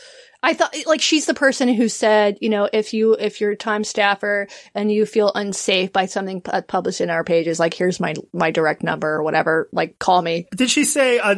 [0.45, 3.58] I thought like she's the person who said, you know, if you if you're a
[3.58, 7.99] time staffer and you feel unsafe by something p- published in our pages, like here's
[7.99, 10.45] my my direct number or whatever, like call me.
[10.55, 11.17] Did she say?
[11.17, 11.36] Uh,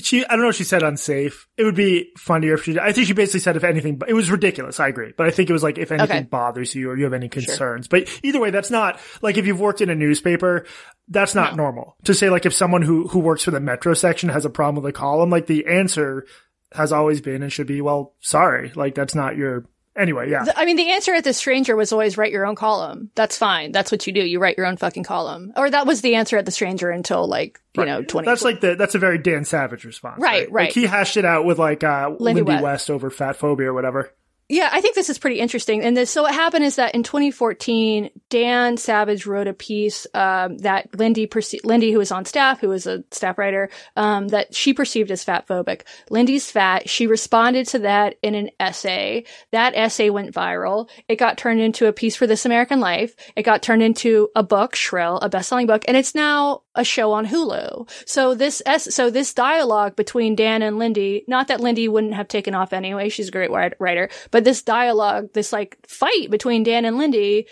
[0.00, 1.48] she I don't know if she said unsafe.
[1.56, 2.78] It would be funnier if she.
[2.78, 4.00] I think she basically said if anything.
[4.06, 4.78] It was ridiculous.
[4.78, 6.26] I agree, but I think it was like if anything Okay.
[6.26, 7.88] bothers you or you have any concerns.
[7.88, 10.66] But either way, that's not like if you've worked in a newspaper.
[11.08, 12.30] That's not normal to say.
[12.30, 14.92] Like if someone who who works for the metro section has a problem with a
[14.92, 16.24] column, like the answer
[16.72, 18.72] has always been and should be, well, sorry.
[18.74, 19.64] Like that's not your.
[19.96, 20.44] Anyway, yeah.
[20.56, 23.10] I mean, the answer at the stranger was always write your own column.
[23.16, 23.72] That's fine.
[23.72, 24.20] That's what you do.
[24.20, 25.52] You write your own fucking column.
[25.56, 28.24] Or that was the answer at the stranger until like, you know, 20.
[28.24, 30.72] That's like the that's a very Dan Savage response, Right, Like right.
[30.72, 32.62] he hashed it out with like uh, Lindy, Lindy West.
[32.62, 32.90] West.
[32.90, 34.12] over fat phobia or whatever.
[34.50, 35.80] Yeah, I think this is pretty interesting.
[35.82, 40.58] And this, so what happened is that in 2014, Dan Savage wrote a piece um,
[40.58, 44.52] that Lindy perce- Lindy, who was on staff, who was a staff writer, um, that
[44.52, 45.82] she perceived as fat phobic.
[46.10, 46.88] Lindy's fat.
[46.88, 49.22] She responded to that in an essay.
[49.52, 50.90] That essay went viral.
[51.06, 53.14] It got turned into a piece for This American Life.
[53.36, 57.12] It got turned into a book, Shrill, a best-selling book, and it's now a show
[57.12, 57.88] on Hulu.
[58.04, 62.26] So this es- so this dialogue between Dan and Lindy, not that Lindy wouldn't have
[62.26, 66.84] taken off anyway, she's a great writer, but this dialogue, this like fight between Dan
[66.84, 67.46] and Lindy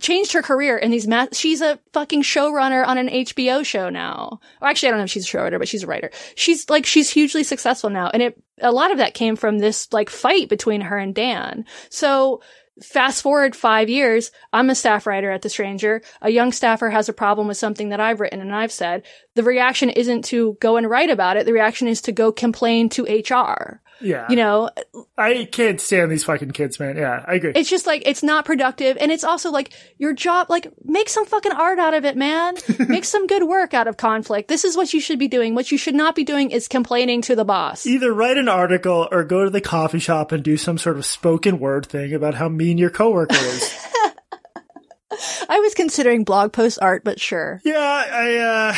[0.00, 1.36] changed her career in these math.
[1.36, 4.40] she's a fucking showrunner on an HBO show now.
[4.60, 6.10] Or actually I don't know if she's a showrunner, but she's a writer.
[6.34, 9.92] She's like she's hugely successful now and it a lot of that came from this
[9.92, 11.64] like fight between her and Dan.
[11.88, 12.42] So
[12.82, 16.02] fast forward five years, I'm a staff writer at The Stranger.
[16.20, 19.04] A young staffer has a problem with something that I've written and I've said.
[19.34, 21.46] The reaction isn't to go and write about it.
[21.46, 23.81] The reaction is to go complain to HR.
[24.02, 24.70] Yeah, You know,
[25.16, 26.96] I can't stand these fucking kids, man.
[26.96, 27.52] Yeah, I agree.
[27.54, 28.96] it's just like, it's not productive.
[29.00, 32.54] And it's also like your job, like make some fucking art out of it, man.
[32.88, 34.48] make some good work out of conflict.
[34.48, 35.54] This is what you should be doing.
[35.54, 37.86] What you should not be doing is complaining to the boss.
[37.86, 41.06] Either write an article or go to the coffee shop and do some sort of
[41.06, 43.86] spoken word thing about how mean your coworker is.
[45.48, 47.60] I was considering blog post art, but sure.
[47.64, 48.74] yeah, I uh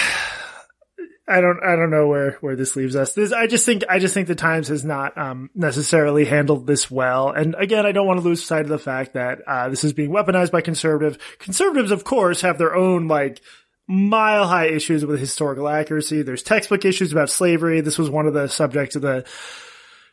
[1.26, 3.14] I don't I don't know where where this leaves us.
[3.14, 6.90] This I just think I just think the Times has not um necessarily handled this
[6.90, 7.30] well.
[7.30, 9.92] And again, I don't want to lose sight of the fact that uh this is
[9.92, 13.40] being weaponized by conservative conservatives of course have their own like
[13.86, 16.22] mile high issues with historical accuracy.
[16.22, 17.80] There's textbook issues about slavery.
[17.80, 19.24] This was one of the subjects of the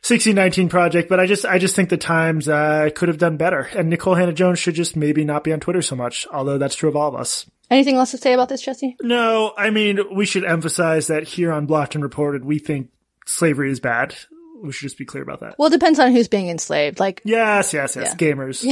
[0.04, 3.60] 1619 project, but I just, I just think the Times, uh, could have done better.
[3.60, 6.74] And Nikole Hannah Jones should just maybe not be on Twitter so much, although that's
[6.74, 7.46] true of all of us.
[7.72, 8.96] Anything else to say about this, Jesse?
[9.00, 12.90] No, I mean, we should emphasize that here on Blocked and Reported, we think
[13.26, 14.14] slavery is bad.
[14.62, 15.54] We should just be clear about that.
[15.58, 17.00] Well, it depends on who's being enslaved.
[17.00, 18.64] Like, Yes, yes, yes, gamers.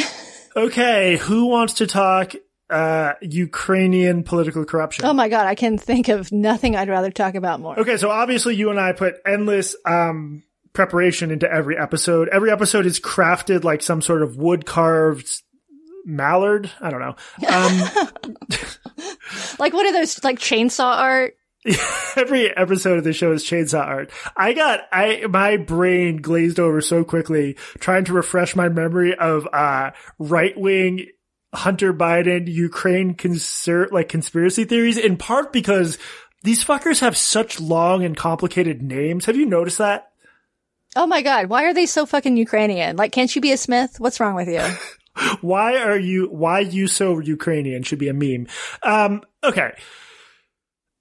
[0.56, 2.34] okay, who wants to talk,
[2.68, 5.04] uh, Ukrainian political corruption?
[5.04, 7.80] oh my God, I can think of nothing I'd rather talk about more.
[7.80, 12.28] Okay, so obviously you and I put endless um preparation into every episode.
[12.28, 15.28] Every episode is crafted like some sort of wood carved
[16.04, 16.70] mallard.
[16.80, 17.16] I don't know.
[17.48, 18.06] Um
[19.58, 21.34] Like, what are those, like chainsaw art?
[22.16, 24.10] every episode of the show is chainsaw art.
[24.36, 29.46] I got I my brain glazed over so quickly trying to refresh my memory of
[29.52, 31.08] uh right wing
[31.52, 35.98] Hunter Biden Ukraine concert like conspiracy theories in part because
[36.42, 39.26] these fuckers have such long and complicated names.
[39.26, 40.10] Have you noticed that?
[40.96, 42.96] Oh my God, why are they so fucking Ukrainian?
[42.96, 44.00] Like, can't you be a Smith?
[44.00, 44.62] What's wrong with you?
[45.40, 48.46] Why are you, why you so Ukrainian should be a meme.
[48.82, 49.72] Um, okay.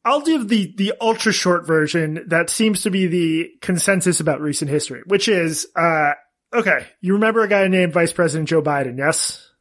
[0.05, 4.71] I'll give the, the ultra short version that seems to be the consensus about recent
[4.71, 6.13] history, which is, uh,
[6.53, 6.87] okay.
[7.01, 9.51] You remember a guy named Vice President Joe Biden, yes?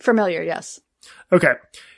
[0.00, 0.80] Familiar, yes.
[1.30, 1.52] Okay.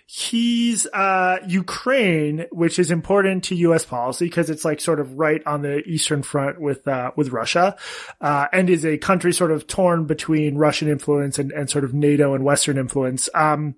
[0.09, 3.85] He's, uh, Ukraine, which is important to U.S.
[3.85, 7.77] policy because it's like sort of right on the Eastern front with, uh, with Russia,
[8.21, 11.93] uh, and is a country sort of torn between Russian influence and, and sort of
[11.93, 13.29] NATO and Western influence.
[13.35, 13.75] Um,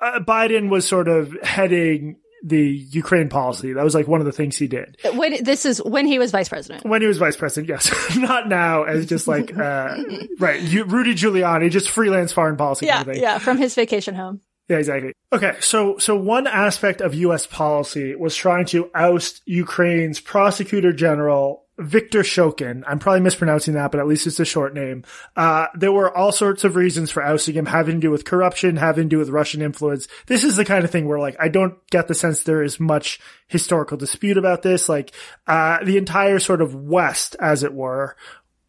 [0.00, 2.58] uh, Biden was sort of heading the
[2.90, 3.72] Ukraine policy.
[3.74, 6.30] That was like one of the things he did When, this is when he was
[6.30, 6.84] vice president.
[6.84, 7.68] when he was vice president.
[7.68, 8.16] Yes.
[8.16, 9.98] Not now as just like, uh,
[10.38, 10.60] right.
[10.60, 13.22] You, Rudy Giuliani, just freelance foreign policy Yeah, kind of thing.
[13.22, 14.40] yeah, from his vacation home.
[14.70, 15.14] Yeah, exactly.
[15.32, 17.44] Okay, so so one aspect of U.S.
[17.44, 22.84] policy was trying to oust Ukraine's prosecutor general Victor Shokin.
[22.86, 25.02] I'm probably mispronouncing that, but at least it's a short name.
[25.34, 28.76] Uh, there were all sorts of reasons for ousting him, having to do with corruption,
[28.76, 30.06] having to do with Russian influence.
[30.26, 32.78] This is the kind of thing where, like, I don't get the sense there is
[32.78, 34.88] much historical dispute about this.
[34.88, 35.12] Like,
[35.46, 38.14] uh, the entire sort of West, as it were,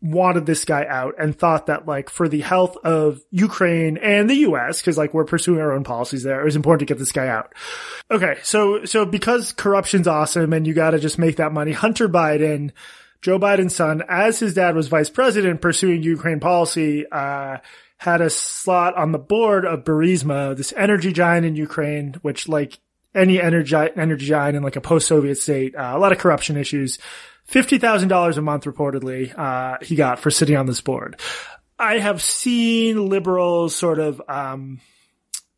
[0.02, 4.36] wanted this guy out and thought that like for the health of Ukraine and the
[4.48, 7.12] US, cause like we're pursuing our own policies there, it was important to get this
[7.12, 7.54] guy out.
[8.10, 8.38] Okay.
[8.44, 12.72] So, so because corruption's awesome and you gotta just make that money, Hunter Biden,
[13.22, 17.58] Joe Biden's son, as his dad was vice president pursuing Ukraine policy, uh,
[17.98, 22.80] had a slot on the board of Burisma, this energy giant in Ukraine, which like
[23.14, 26.98] any energy, energy giant in like a post-Soviet state, uh, a lot of corruption issues.
[27.52, 31.20] $50,000 a month reportedly, uh, he got for sitting on this board.
[31.78, 34.80] I have seen liberals sort of, um,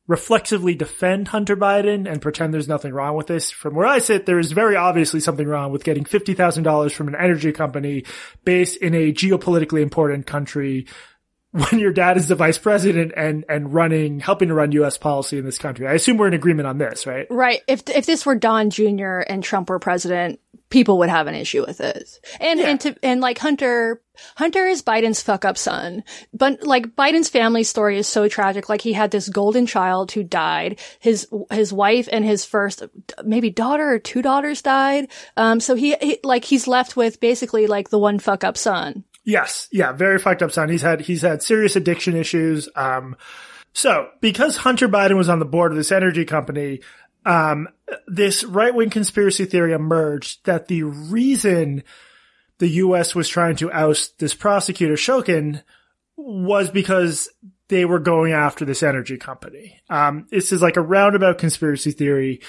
[0.08, 3.52] reflexively defend Hunter Biden and pretend there's nothing wrong with this.
[3.52, 7.16] From where I sit, there is very obviously something wrong with getting $50,000 from an
[7.16, 8.04] energy company
[8.44, 10.88] based in a geopolitically important country
[11.52, 15.38] when your dad is the vice president and and running helping to run US policy
[15.38, 15.88] in this country.
[15.88, 17.28] I assume we're in agreement on this, right?
[17.30, 17.62] Right.
[17.68, 19.20] If if this were Don Jr.
[19.20, 20.40] and Trump were president,
[20.74, 22.20] people would have an issue with this.
[22.42, 22.68] And Yeah.
[22.70, 24.02] and to and like Hunter
[24.36, 26.04] Hunter is Biden's fuck up son.
[26.34, 28.70] But like Biden's family story is so tragic.
[28.70, 30.80] Like he had this golden child who died.
[31.00, 32.82] His his wife and his first
[33.24, 35.10] maybe daughter or two daughters died.
[35.38, 39.04] Um so he, he like he's left with basically like the one fuck up son.
[39.26, 39.68] Yes.
[39.72, 39.92] Yeah.
[39.94, 40.70] Very fucked up son.
[40.70, 42.68] He's had, he's had serious addiction issues.
[42.76, 43.16] Um,
[43.72, 46.82] so because Hunter Biden was on the board of this energy company,
[47.26, 47.70] um,
[48.08, 51.84] this right wing conspiracy theory emerged that the reason
[52.60, 53.16] the U.S.
[53.16, 55.64] was trying to oust this prosecutor Shokin
[56.16, 57.30] was because
[57.68, 59.82] they were going after this energy company.
[59.90, 62.42] Um, this is like a roundabout conspiracy theory.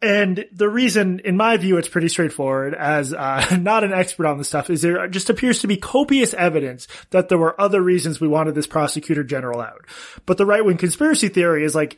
[0.00, 4.38] And the reason, in my view, it's pretty straightforward as, uh, not an expert on
[4.38, 8.20] this stuff is there just appears to be copious evidence that there were other reasons
[8.20, 9.86] we wanted this prosecutor general out.
[10.26, 11.96] But the right wing conspiracy theory is like,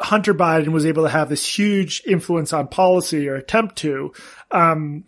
[0.00, 4.12] Hunter Biden was able to have this huge influence on policy or attempt to,
[4.50, 5.04] um,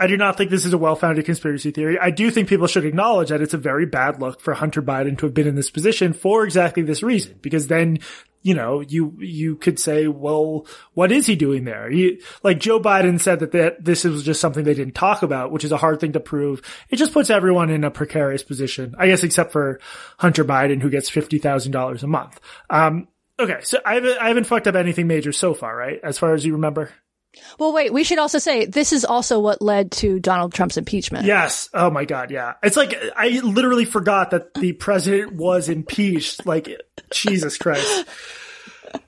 [0.00, 1.98] I do not think this is a well-founded conspiracy theory.
[1.98, 5.18] I do think people should acknowledge that it's a very bad look for Hunter Biden
[5.18, 7.98] to have been in this position for exactly this reason, because then,
[8.42, 11.90] you know, you, you could say, well, what is he doing there?
[11.90, 15.50] He, like Joe Biden said that, that this was just something they didn't talk about,
[15.50, 16.62] which is a hard thing to prove.
[16.90, 19.80] It just puts everyone in a precarious position, I guess, except for
[20.18, 22.40] Hunter Biden, who gets $50,000 a month.
[22.70, 23.58] Um, okay.
[23.62, 26.00] So I haven't, I haven't fucked up anything major so far, right?
[26.02, 26.90] As far as you remember?
[27.58, 31.26] Well, wait, we should also say this is also what led to Donald Trump's impeachment.
[31.26, 31.68] Yes.
[31.74, 32.30] Oh my God.
[32.30, 32.54] Yeah.
[32.62, 36.46] It's like I literally forgot that the president was impeached.
[36.46, 36.68] Like
[37.12, 38.06] Jesus Christ.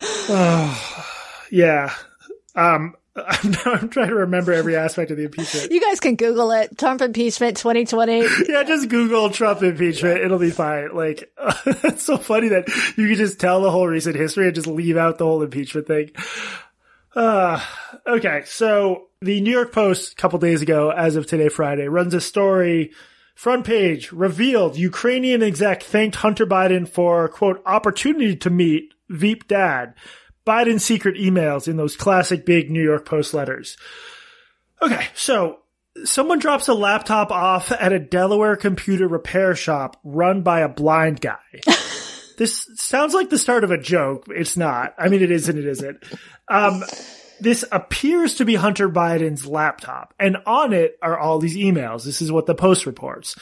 [0.03, 1.07] Oh,
[1.51, 1.95] yeah.
[2.55, 5.73] Um, I'm, I'm trying to remember every aspect of the impeachment.
[5.73, 6.79] You guys can Google it.
[6.79, 8.25] Trump impeachment 2020.
[8.49, 10.21] Yeah, just Google Trump impeachment.
[10.21, 10.95] It'll be fine.
[10.95, 11.33] Like,
[11.67, 14.97] it's so funny that you can just tell the whole recent history and just leave
[14.97, 16.11] out the whole impeachment thing.
[17.15, 17.61] Uh,
[18.07, 18.43] okay.
[18.47, 22.21] So the New York Post a couple days ago, as of today, Friday, runs a
[22.21, 22.93] story.
[23.35, 29.95] Front page revealed Ukrainian exec thanked Hunter Biden for quote opportunity to meet Veep dad.
[30.51, 33.77] Biden's secret emails in those classic big New York Post letters.
[34.83, 35.07] Okay.
[35.15, 35.61] So
[36.05, 41.21] someone drops a laptop off at a Delaware computer repair shop run by a blind
[41.21, 41.39] guy.
[42.37, 44.25] this sounds like the start of a joke.
[44.29, 44.95] It's not.
[44.99, 46.03] I mean, it is and it isn't.
[46.49, 46.83] Um,
[47.39, 52.05] this appears to be Hunter Biden's laptop, and on it are all these emails.
[52.05, 53.37] This is what the Post reports.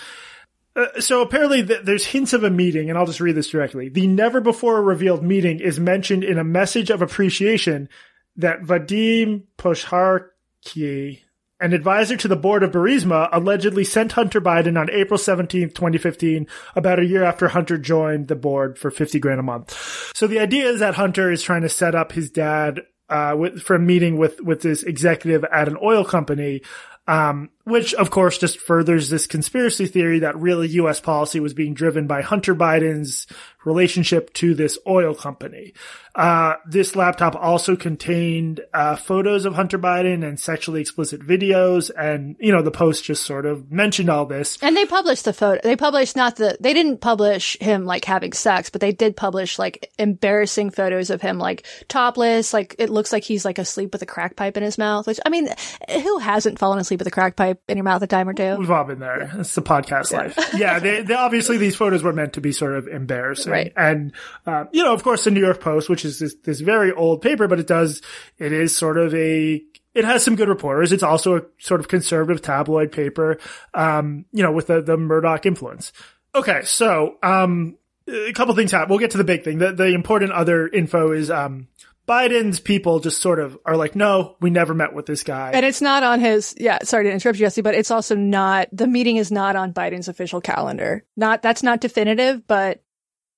[0.78, 3.88] Uh, so apparently th- there's hints of a meeting, and I'll just read this directly.
[3.88, 7.88] The never before revealed meeting is mentioned in a message of appreciation
[8.36, 11.20] that Vadym Pozharskyi,
[11.60, 16.46] an advisor to the board of Burisma, allegedly sent Hunter Biden on April 17th, 2015,
[16.76, 19.76] about a year after Hunter joined the board for 50 grand a month.
[20.14, 23.62] So the idea is that Hunter is trying to set up his dad uh, with,
[23.62, 26.62] for a meeting with, with this executive at an oil company,
[27.08, 31.00] um, which of course just furthers this conspiracy theory that really U.S.
[31.00, 33.26] policy was being driven by Hunter Biden's
[33.64, 35.72] relationship to this oil company.
[36.14, 41.90] Uh, this laptop also contained, uh, photos of Hunter Biden and sexually explicit videos.
[41.96, 44.58] And, you know, the post just sort of mentioned all this.
[44.60, 45.60] And they published the photo.
[45.62, 49.58] They published not the, they didn't publish him like having sex, but they did publish
[49.58, 52.52] like embarrassing photos of him like topless.
[52.52, 55.20] Like it looks like he's like asleep with a crack pipe in his mouth, which
[55.24, 55.48] I mean,
[55.88, 58.56] who hasn't fallen asleep with a crack pipe in your mouth a time or two.
[58.56, 59.30] We've all been there.
[59.38, 60.18] It's the podcast yeah.
[60.18, 60.54] life.
[60.56, 63.72] Yeah, they, they, obviously these photos were meant to be sort of embarrassing, right?
[63.76, 64.12] And
[64.46, 67.22] uh, you know, of course, the New York Post, which is this, this very old
[67.22, 68.02] paper, but it does
[68.38, 69.62] it is sort of a
[69.94, 70.92] it has some good reporters.
[70.92, 73.38] It's also a sort of conservative tabloid paper,
[73.74, 75.92] um, you know, with the the Murdoch influence.
[76.34, 78.90] Okay, so um, a couple things happen.
[78.90, 79.58] We'll get to the big thing.
[79.58, 81.68] The the important other info is um,
[82.08, 85.50] Biden's people just sort of are like, no, we never met with this guy.
[85.52, 88.68] And it's not on his, yeah, sorry to interrupt you, Jesse, but it's also not,
[88.72, 91.04] the meeting is not on Biden's official calendar.
[91.18, 92.82] Not, that's not definitive, but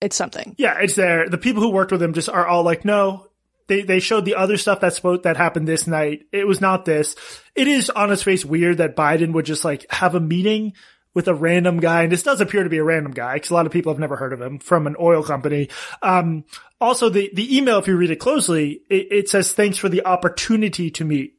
[0.01, 0.55] it's something.
[0.59, 1.29] Yeah, it's there.
[1.29, 3.27] The people who worked with him just are all like, no,
[3.67, 6.27] they, they showed the other stuff that's supposed, that happened this night.
[6.33, 7.17] It was not this.
[7.55, 10.73] It is on its face weird that Biden would just like have a meeting
[11.13, 13.55] with a random guy, and this does appear to be a random guy because a
[13.55, 15.69] lot of people have never heard of him from an oil company.
[16.03, 16.45] Um,
[16.81, 20.07] also, the the email, if you read it closely, it, it says thanks for the
[20.07, 21.37] opportunity to meet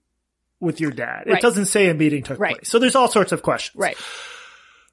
[0.59, 1.23] with your dad.
[1.25, 1.37] Right.
[1.37, 2.55] It doesn't say a meeting took right.
[2.55, 2.69] place.
[2.69, 3.79] So there's all sorts of questions.
[3.79, 3.97] Right.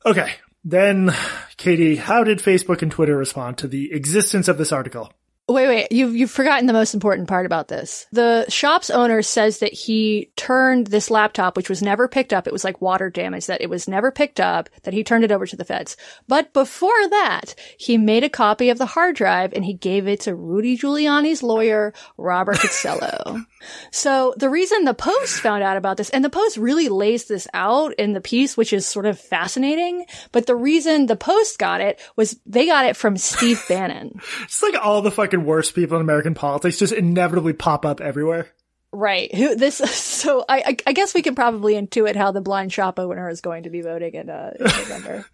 [0.06, 0.32] Okay.
[0.68, 1.14] Then,
[1.56, 5.10] Katie, how did Facebook and Twitter respond to the existence of this article?
[5.48, 5.92] Wait, wait.
[5.92, 8.06] You've, you've forgotten the most important part about this.
[8.12, 12.46] The shop's owner says that he turned this laptop, which was never picked up.
[12.46, 15.32] It was like water damage that it was never picked up, that he turned it
[15.32, 15.96] over to the feds.
[16.26, 20.20] But before that, he made a copy of the hard drive and he gave it
[20.20, 23.40] to Rudy Giuliani's lawyer, Robert Costello.
[23.90, 27.48] so the reason the Post found out about this, and the Post really lays this
[27.54, 30.04] out in the piece, which is sort of fascinating.
[30.30, 34.20] But the reason the Post got it was they got it from Steve Bannon.
[34.42, 38.48] it's like all the fucking worst people in American politics just inevitably pop up everywhere.
[38.92, 39.34] Right.
[39.34, 39.80] Who this?
[40.18, 43.62] So I, I guess we can probably intuit how the blind shop owner is going
[43.62, 45.26] to be voting in, uh, in November.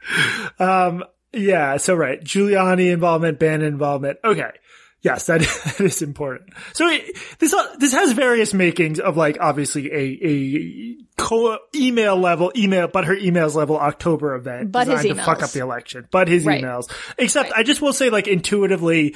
[0.58, 1.04] um.
[1.32, 1.76] Yeah.
[1.76, 2.22] So right.
[2.22, 4.18] Giuliani involvement, Bannon involvement.
[4.24, 4.50] Okay.
[5.04, 6.54] Yes, that, that is important.
[6.72, 12.16] So it, this uh, this has various makings of like obviously a a co- email
[12.16, 16.08] level email, but her emails level October event but designed to fuck up the election.
[16.10, 16.64] But his right.
[16.64, 17.60] emails, except right.
[17.60, 19.14] I just will say like intuitively,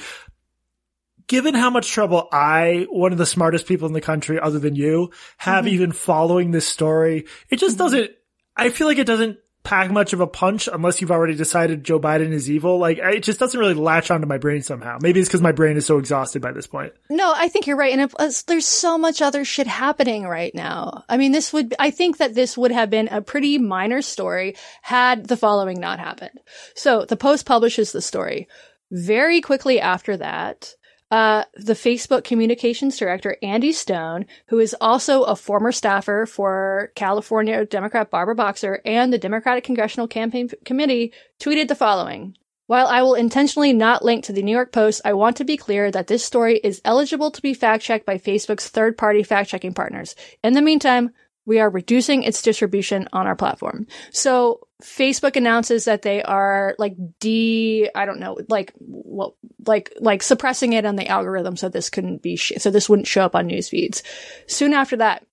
[1.25, 4.75] given how much trouble I, one of the smartest people in the country, other than
[4.75, 5.73] you, have mm-hmm.
[5.73, 7.85] even following this story, it just mm-hmm.
[7.85, 8.11] doesn't.
[8.55, 11.99] I feel like it doesn't pack much of a punch unless you've already decided Joe
[11.99, 12.79] Biden is evil.
[12.79, 14.97] Like it just doesn't really latch onto my brain somehow.
[15.01, 16.93] Maybe it's because my brain is so exhausted by this point.
[17.09, 17.97] No, I think you're right.
[17.97, 18.11] And
[18.47, 21.03] there's so much other shit happening right now.
[21.09, 24.55] I mean, this would, I think that this would have been a pretty minor story
[24.81, 26.39] had the following not happened.
[26.75, 28.47] So the Post publishes the story.
[28.91, 30.73] Very quickly after that,
[31.11, 37.65] uh, the Facebook communications director, Andy Stone, who is also a former staffer for California
[37.65, 42.35] Democrat Barbara Boxer and the Democratic Congressional Campaign Committee, tweeted the following.
[42.67, 45.57] While I will intentionally not link to the New York Post, I want to be
[45.57, 49.49] clear that this story is eligible to be fact checked by Facebook's third party fact
[49.49, 50.13] checking partners.
[50.43, 51.09] In the meantime,
[51.49, 53.87] we are reducing its distribution on our platform.
[54.11, 59.35] So Facebook announces that they are like de, I don't know, like, well,
[59.65, 63.07] like, like suppressing it on the algorithm so this couldn't be, sh- so this wouldn't
[63.07, 64.03] show up on news feeds.
[64.45, 65.25] Soon after that,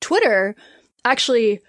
[0.00, 0.56] Twitter
[1.04, 1.60] actually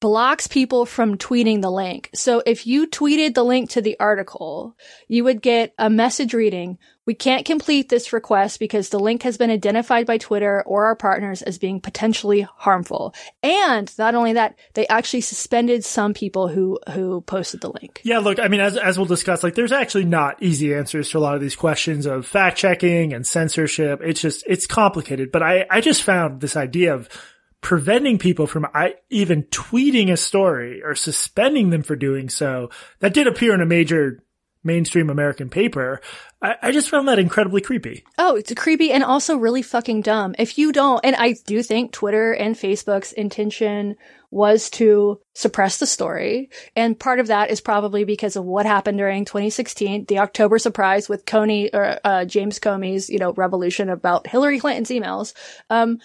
[0.00, 2.10] blocks people from tweeting the link.
[2.14, 4.76] So if you tweeted the link to the article,
[5.08, 9.38] you would get a message reading, we can't complete this request because the link has
[9.38, 13.14] been identified by Twitter or our partners as being potentially harmful.
[13.42, 18.02] And not only that, they actually suspended some people who, who posted the link.
[18.04, 21.18] Yeah, look, I mean, as, as we'll discuss, like there's actually not easy answers to
[21.18, 24.00] a lot of these questions of fact checking and censorship.
[24.04, 25.32] It's just, it's complicated.
[25.32, 27.08] But I, I just found this idea of
[27.60, 28.66] preventing people from
[29.10, 32.70] even tweeting a story or suspending them for doing so.
[33.00, 34.22] That did appear in a major
[34.64, 36.00] mainstream American paper.
[36.42, 38.04] I, I, just found that incredibly creepy.
[38.18, 40.34] Oh, it's creepy and also really fucking dumb.
[40.38, 43.96] If you don't, and I do think Twitter and Facebook's intention
[44.30, 46.50] was to suppress the story.
[46.76, 51.08] And part of that is probably because of what happened during 2016, the October surprise
[51.08, 55.32] with Coney or uh, James Comey's, you know, revolution about Hillary Clinton's emails.
[55.70, 55.98] Um,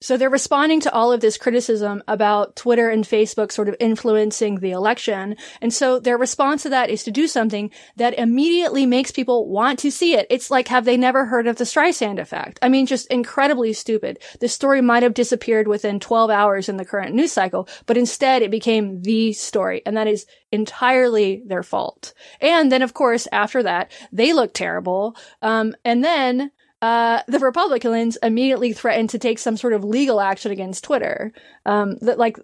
[0.00, 4.56] so they're responding to all of this criticism about Twitter and Facebook sort of influencing
[4.56, 5.36] the election.
[5.60, 9.78] And so their response to that is to do something that immediately makes people want
[9.80, 10.26] to see it.
[10.30, 12.58] It's like, have they never heard of the Streisand effect?
[12.62, 14.22] I mean, just incredibly stupid.
[14.40, 18.42] The story might have disappeared within 12 hours in the current news cycle, but instead
[18.42, 19.82] it became the story.
[19.84, 22.14] And that is entirely their fault.
[22.40, 25.16] And then, of course, after that, they look terrible.
[25.42, 26.52] Um, and then
[26.82, 31.32] uh, the Republicans immediately threatened to take some sort of legal action against Twitter.
[31.66, 32.38] Um, that like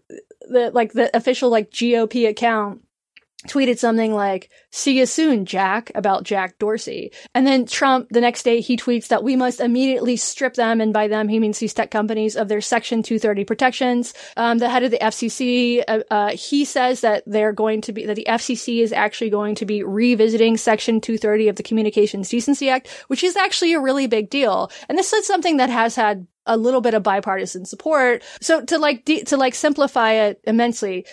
[0.49, 2.83] the like the official like GOP account
[3.47, 7.13] tweeted something like, see you soon, Jack, about Jack Dorsey.
[7.35, 10.93] And then Trump, the next day, he tweets that we must immediately strip them, and
[10.93, 14.15] by them, he means these tech companies, of their Section 230 protections.
[14.37, 18.07] Um, the head of the FCC, uh, uh, he says that they're going to be,
[18.07, 22.71] that the FCC is actually going to be revisiting Section 230 of the Communications Decency
[22.71, 24.71] Act, which is actually a really big deal.
[24.89, 28.23] And this is something that has had a little bit of bipartisan support.
[28.41, 31.05] So to like, de- to like simplify it immensely,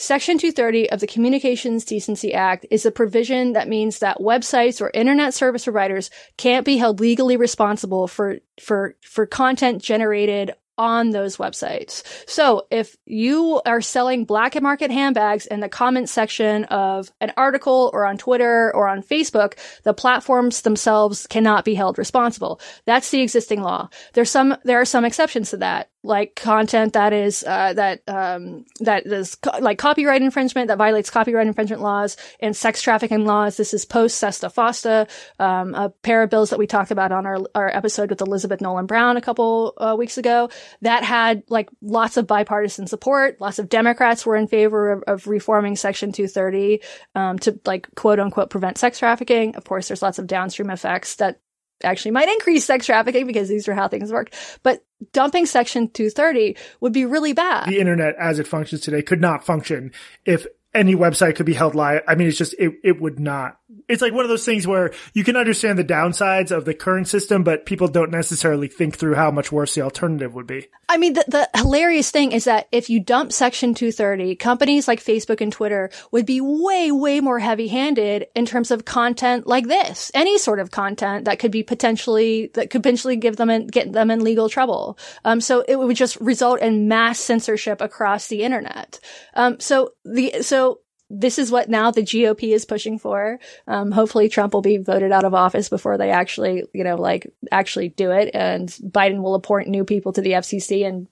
[0.00, 4.92] Section 230 of the Communications Decency Act is a provision that means that websites or
[4.94, 11.36] internet service providers can't be held legally responsible for, for, for content generated on those
[11.36, 12.04] websites.
[12.28, 17.90] So if you are selling black market handbags in the comment section of an article
[17.92, 22.60] or on Twitter or on Facebook, the platforms themselves cannot be held responsible.
[22.86, 23.88] That's the existing law.
[24.14, 28.64] There's some, there are some exceptions to that like content that is uh, that um,
[28.80, 33.58] that is co- like copyright infringement that violates copyright infringement laws and sex trafficking laws.
[33.58, 37.26] This is post SESTA FOSTA, um, a pair of bills that we talked about on
[37.26, 40.48] our our episode with Elizabeth Nolan Brown a couple uh, weeks ago.
[40.80, 43.38] That had like lots of bipartisan support.
[43.38, 46.80] Lots of Democrats were in favor of, of reforming Section 230
[47.14, 49.56] um, to like quote unquote prevent sex trafficking.
[49.56, 51.40] Of course, there's lots of downstream effects that
[51.82, 54.32] actually might increase sex trafficking because these are how things work.
[54.62, 57.68] But dumping section 230 would be really bad.
[57.68, 59.92] The internet as it functions today could not function
[60.24, 62.02] if any website could be held live.
[62.06, 63.58] I mean, it's just, it, it would not.
[63.86, 67.06] It's like one of those things where you can understand the downsides of the current
[67.06, 70.68] system, but people don't necessarily think through how much worse the alternative would be.
[70.88, 75.04] I mean, the, the hilarious thing is that if you dump section 230, companies like
[75.04, 79.66] Facebook and Twitter would be way, way more heavy handed in terms of content like
[79.66, 80.10] this.
[80.14, 83.92] Any sort of content that could be potentially, that could potentially give them and get
[83.92, 84.98] them in legal trouble.
[85.26, 88.98] Um, so it would just result in mass censorship across the internet.
[89.34, 90.80] Um, so the, so
[91.10, 93.38] this is what now the GOP is pushing for.
[93.66, 97.32] Um, hopefully Trump will be voted out of office before they actually, you know, like
[97.50, 101.08] actually do it and Biden will appoint new people to the FCC and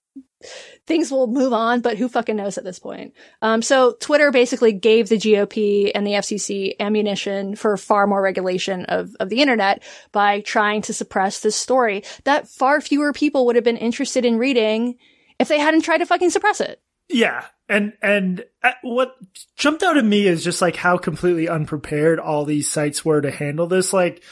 [0.86, 3.14] things will move on, but who fucking knows at this point?
[3.42, 8.84] Um, so Twitter basically gave the GOP and the FCC ammunition for far more regulation
[8.84, 9.82] of, of the internet
[10.12, 14.38] by trying to suppress this story that far fewer people would have been interested in
[14.38, 14.96] reading
[15.38, 16.80] if they hadn't tried to fucking suppress it.
[17.08, 17.44] Yeah.
[17.68, 19.16] And, and uh, what
[19.56, 23.30] jumped out at me is just like how completely unprepared all these sites were to
[23.30, 23.92] handle this.
[23.92, 24.22] Like,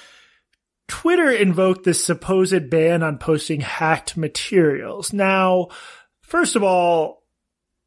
[0.87, 5.13] Twitter invoked this supposed ban on posting hacked materials.
[5.13, 5.69] Now,
[6.23, 7.24] first of all,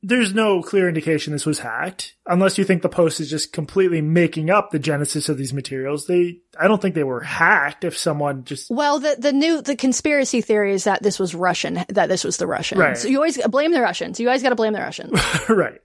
[0.03, 3.99] there's no clear indication this was hacked, unless you think the post is just completely
[3.99, 6.05] making up the genesis of these materials.
[6.05, 8.69] They, I don't think they were hacked if someone just.
[8.69, 12.37] Well, the, the new, the conspiracy theory is that this was Russian, that this was
[12.37, 12.79] the Russians.
[12.79, 12.97] Right.
[12.97, 14.19] So you always blame the Russians.
[14.19, 15.19] You always got to blame the Russians.
[15.49, 15.81] right.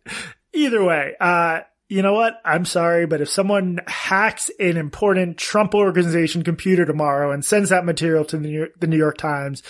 [0.53, 2.41] Either way, uh, you know what?
[2.45, 7.85] I'm sorry, but if someone hacks an important Trump organization computer tomorrow and sends that
[7.85, 9.63] material to the New York, the New York Times,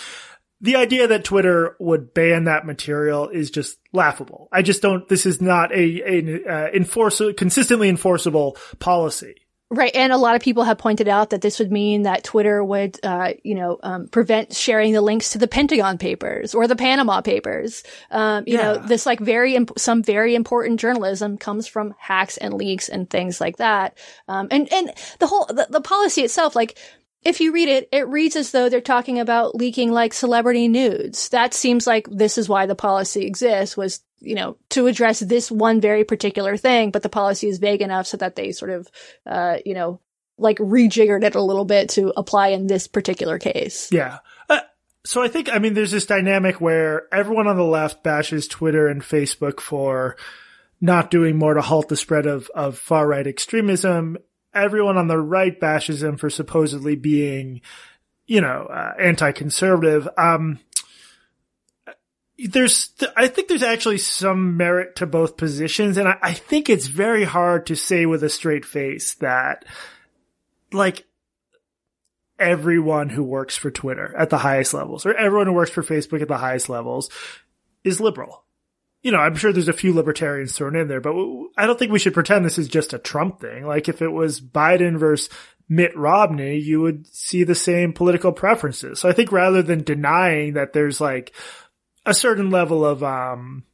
[0.62, 4.48] the idea that Twitter would ban that material is just laughable.
[4.52, 9.34] I just don't, this is not a, a, uh, enforce, consistently enforceable policy.
[9.74, 12.62] Right, and a lot of people have pointed out that this would mean that Twitter
[12.62, 16.76] would, uh, you know, um, prevent sharing the links to the Pentagon Papers or the
[16.76, 17.82] Panama Papers.
[18.10, 18.62] Um, you Yeah.
[18.74, 23.08] know, this like very imp- some very important journalism comes from hacks and leaks and
[23.08, 23.96] things like that.
[24.28, 26.76] Um, and and the whole the, the policy itself, like
[27.24, 31.28] if you read it, it reads as though they're talking about leaking like celebrity nudes.
[31.28, 35.50] That seems like this is why the policy exists was, you know, to address this
[35.50, 38.88] one very particular thing, but the policy is vague enough so that they sort of,
[39.24, 40.00] uh, you know,
[40.38, 43.88] like rejiggered it a little bit to apply in this particular case.
[43.92, 44.18] Yeah.
[44.48, 44.60] Uh,
[45.04, 48.88] so I think, I mean, there's this dynamic where everyone on the left bashes Twitter
[48.88, 50.16] and Facebook for
[50.80, 54.18] not doing more to halt the spread of, of far right extremism.
[54.54, 57.62] Everyone on the right bashes them for supposedly being,
[58.26, 60.08] you know, uh, anti-conservative.
[60.18, 60.58] Um,
[62.38, 65.96] there's, I think there's actually some merit to both positions.
[65.96, 69.64] And I, I think it's very hard to say with a straight face that
[70.72, 71.04] like
[72.38, 76.22] everyone who works for Twitter at the highest levels or everyone who works for Facebook
[76.22, 77.08] at the highest levels
[77.84, 78.41] is liberal.
[79.02, 81.14] You know, I'm sure there's a few libertarians thrown in there, but
[81.56, 83.66] I don't think we should pretend this is just a Trump thing.
[83.66, 85.28] Like if it was Biden versus
[85.68, 89.00] Mitt Romney, you would see the same political preferences.
[89.00, 91.32] So I think rather than denying that there's like
[92.06, 93.64] a certain level of, um,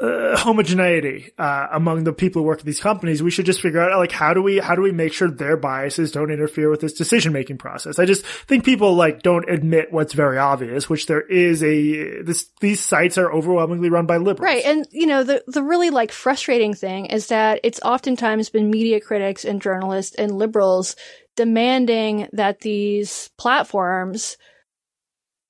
[0.00, 3.22] uh, homogeneity uh, among the people who work at these companies.
[3.22, 5.56] We should just figure out like how do we how do we make sure their
[5.56, 7.98] biases don't interfere with this decision making process.
[8.00, 12.50] I just think people like don't admit what's very obvious, which there is a this
[12.60, 14.40] these sites are overwhelmingly run by liberals.
[14.40, 14.64] Right.
[14.64, 19.00] And you know, the the really like frustrating thing is that it's oftentimes been media
[19.00, 20.96] critics and journalists and liberals
[21.36, 24.36] demanding that these platforms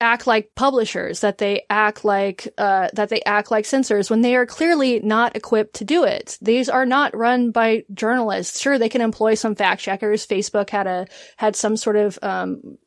[0.01, 4.35] act like publishers, that they act like uh, that they act like censors when they
[4.35, 6.37] are clearly not equipped to do it.
[6.41, 8.59] These are not run by journalists.
[8.59, 10.27] Sure, they can employ some fact checkers.
[10.27, 12.77] Facebook had a had some sort of um,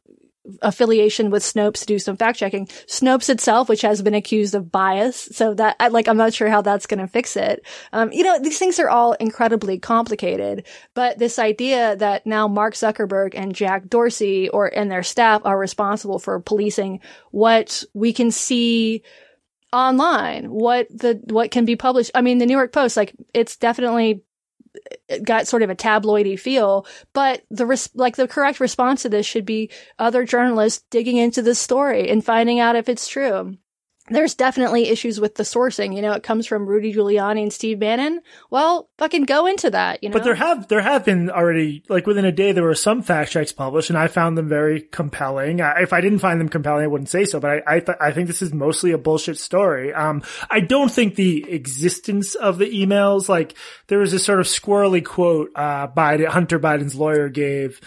[0.63, 2.67] affiliation with Snopes to do some fact checking.
[2.67, 5.29] Snopes itself, which has been accused of bias.
[5.33, 7.67] So that, I, like, I'm not sure how that's going to fix it.
[7.93, 12.75] Um, you know, these things are all incredibly complicated, but this idea that now Mark
[12.75, 18.31] Zuckerberg and Jack Dorsey or, and their staff are responsible for policing what we can
[18.31, 19.03] see
[19.73, 22.11] online, what the, what can be published.
[22.15, 24.23] I mean, the New York Post, like, it's definitely
[25.23, 29.27] got sort of a tabloidy feel, but the res- like the correct response to this
[29.27, 33.57] should be other journalists digging into this story and finding out if it's true
[34.11, 35.95] there's definitely issues with the sourcing.
[35.95, 38.21] You know, it comes from Rudy Giuliani and Steve Bannon.
[38.51, 40.13] Well, fucking go into that, you know.
[40.13, 43.33] But there have there have been already like within a day there were some fact
[43.33, 45.61] checks published, and I found them very compelling.
[45.61, 47.41] Uh, if I didn't find them compelling, I wouldn't say so.
[47.41, 49.93] But I I, th- I think this is mostly a bullshit story.
[49.93, 53.55] Um, I don't think the existence of the emails like
[53.89, 57.81] there was this sort of squirrely quote uh Biden Hunter Biden's lawyer gave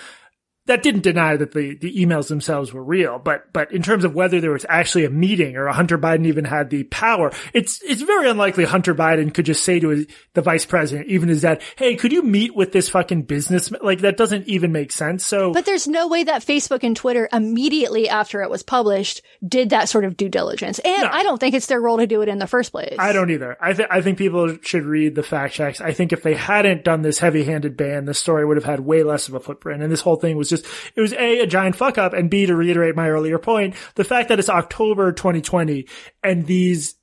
[0.71, 4.15] that didn't deny that the, the emails themselves were real, but, but in terms of
[4.15, 8.01] whether there was actually a meeting or Hunter Biden even had the power, it's, it's
[8.01, 11.61] very unlikely Hunter Biden could just say to his, the vice president, even his dad,
[11.75, 13.69] hey, could you meet with this fucking business?
[13.81, 15.25] Like that doesn't even make sense.
[15.25, 15.51] So.
[15.51, 19.89] But there's no way that Facebook and Twitter immediately after it was published did that
[19.89, 20.79] sort of due diligence.
[20.79, 21.09] And no.
[21.11, 22.95] I don't think it's their role to do it in the first place.
[22.97, 23.57] I don't either.
[23.59, 25.81] I think, I think people should read the fact checks.
[25.81, 28.79] I think if they hadn't done this heavy handed ban, the story would have had
[28.79, 29.83] way less of a footprint.
[29.83, 30.60] And this whole thing was just,
[30.95, 34.03] it was A, a giant fuck up, and B, to reiterate my earlier point, the
[34.03, 35.87] fact that it's October 2020
[36.23, 36.95] and these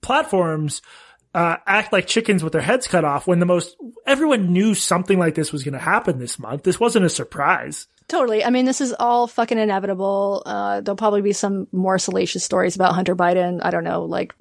[0.00, 0.82] platforms
[1.34, 5.18] uh, act like chickens with their heads cut off when the most everyone knew something
[5.18, 6.62] like this was going to happen this month.
[6.62, 7.86] This wasn't a surprise.
[8.08, 8.44] Totally.
[8.44, 10.42] I mean, this is all fucking inevitable.
[10.46, 13.60] Uh, there'll probably be some more salacious stories about Hunter Biden.
[13.62, 14.32] I don't know, like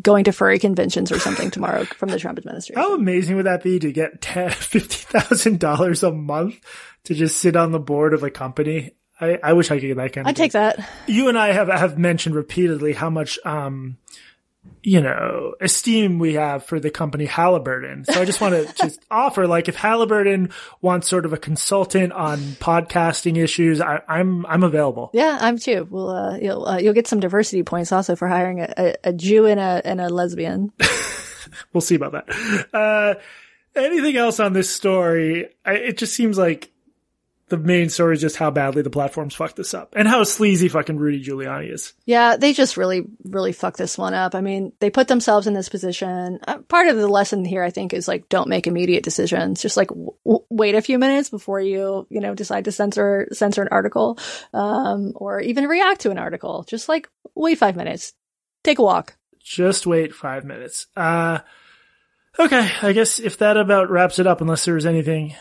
[0.00, 2.80] going to furry conventions or something tomorrow from the Trump administration.
[2.80, 6.60] How amazing would that be to get $50,000 a month
[7.04, 8.92] to just sit on the board of a company?
[9.20, 10.88] I, I wish I could get that kind of I'd take that.
[11.06, 13.98] You and I have, have mentioned repeatedly how much, um,
[14.82, 18.04] you know, esteem we have for the company Halliburton.
[18.04, 20.50] So I just want to just offer, like, if Halliburton
[20.80, 25.10] wants sort of a consultant on podcasting issues, I, am I'm, I'm available.
[25.12, 25.86] Yeah, I'm too.
[25.88, 29.12] Well, uh, you'll uh, you'll get some diversity points also for hiring a, a, a
[29.12, 30.72] Jew and a and a lesbian.
[31.72, 32.66] we'll see about that.
[32.74, 33.14] Uh,
[33.76, 35.48] anything else on this story?
[35.64, 36.71] I, it just seems like
[37.52, 40.68] the main story is just how badly the platforms fucked this up and how sleazy
[40.68, 41.92] fucking Rudy Giuliani is.
[42.06, 44.34] Yeah, they just really, really fucked this one up.
[44.34, 46.38] I mean, they put themselves in this position.
[46.48, 49.60] Uh, part of the lesson here, I think, is like, don't make immediate decisions.
[49.60, 50.14] Just like w-
[50.48, 54.18] wait a few minutes before you, you know, decide to censor, censor an article,
[54.54, 56.64] um, or even react to an article.
[56.66, 58.14] Just like wait five minutes.
[58.64, 59.14] Take a walk.
[59.44, 60.86] Just wait five minutes.
[60.96, 61.40] Uh,
[62.38, 62.70] okay.
[62.80, 65.34] I guess if that about wraps it up, unless there was anything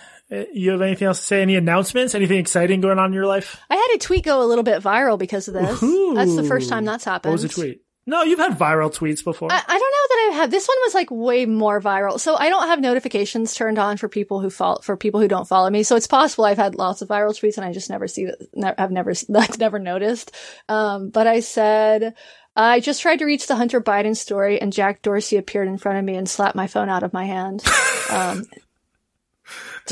[0.53, 1.41] you have anything else to say?
[1.41, 2.15] Any announcements?
[2.15, 3.59] Anything exciting going on in your life?
[3.69, 5.83] I had a tweet go a little bit viral because of this.
[5.83, 6.13] Ooh.
[6.15, 7.31] That's the first time that's happened.
[7.31, 7.81] What was the tweet?
[8.07, 9.51] No, you've had viral tweets before.
[9.51, 10.51] I, I, don't know that I've.
[10.51, 12.19] This one was like way more viral.
[12.19, 15.47] So I don't have notifications turned on for people who follow, for people who don't
[15.47, 15.83] follow me.
[15.83, 18.75] So it's possible I've had lots of viral tweets and I just never see that.
[18.79, 20.31] I've never, like, never noticed.
[20.67, 22.15] Um, but I said,
[22.55, 25.99] I just tried to reach the Hunter Biden story and Jack Dorsey appeared in front
[25.99, 27.63] of me and slapped my phone out of my hand.
[28.11, 28.43] Um,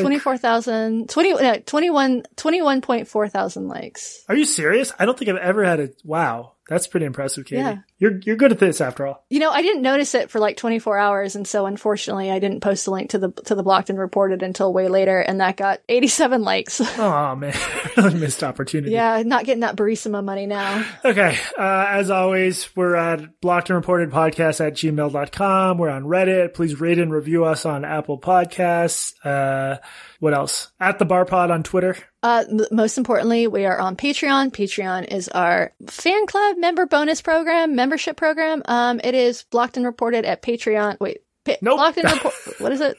[0.01, 4.23] 24,000, 20, no, 21, 21.4 thousand likes.
[4.27, 4.91] Are you serious?
[4.99, 6.53] I don't think I've ever had a, wow.
[6.69, 7.61] That's pretty impressive, Katie.
[7.61, 7.77] Yeah.
[7.97, 9.25] You're, you're good at this after all.
[9.27, 11.35] You know, I didn't notice it for like 24 hours.
[11.35, 14.43] And so unfortunately I didn't post a link to the, to the blocked and reported
[14.43, 15.19] until way later.
[15.19, 16.79] And that got 87 likes.
[16.99, 17.55] oh man.
[17.97, 18.91] really missed opportunity.
[18.91, 19.23] Yeah.
[19.25, 20.85] Not getting that Burisma money now.
[21.03, 21.35] Okay.
[21.57, 25.79] Uh, as always, we're at blocked and reported podcast at gmail.com.
[25.79, 26.53] We're on Reddit.
[26.53, 29.13] Please rate and review us on Apple podcasts.
[29.25, 29.79] Uh,
[30.19, 30.71] what else?
[30.79, 31.97] At the bar pod on Twitter.
[32.21, 34.51] Uh, most importantly, we are on Patreon.
[34.51, 38.61] Patreon is our fan club member bonus program, membership program.
[38.65, 40.99] Um, it is blocked and reported at Patreon.
[40.99, 41.77] Wait, pa- nope.
[41.77, 42.33] blocked and report.
[42.59, 42.97] what is it?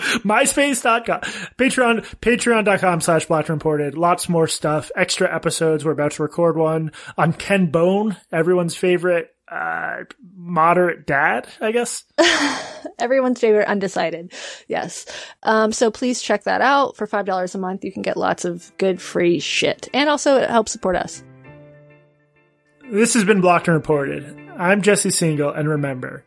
[0.00, 1.20] MySpace.com,
[1.56, 3.96] Patreon, Patreon.com slash blocked and reported.
[3.96, 5.84] Lots more stuff, extra episodes.
[5.84, 10.04] We're about to record one on Ken Bone, everyone's favorite uh,
[10.44, 12.04] moderate dad, I guess.
[12.98, 14.32] Everyone's favorite undecided.
[14.68, 15.06] Yes.
[15.42, 16.96] Um, so please check that out.
[16.96, 19.88] For $5 a month, you can get lots of good free shit.
[19.94, 21.24] And also it helps support us.
[22.90, 24.24] This has been Blocked and Reported.
[24.56, 26.24] I'm Jesse Singal, and remember,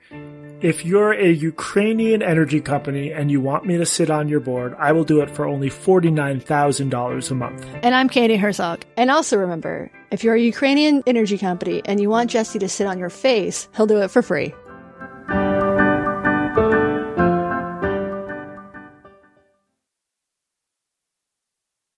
[0.62, 4.76] if you're a Ukrainian energy company and you want me to sit on your board,
[4.80, 7.68] I will do it for only $49,000 a month.
[7.84, 8.84] And I'm Katie Herzog.
[8.98, 12.88] And also remember, if you're a Ukrainian energy company and you want Jesse to sit
[12.88, 14.56] on your face, he'll do it for free.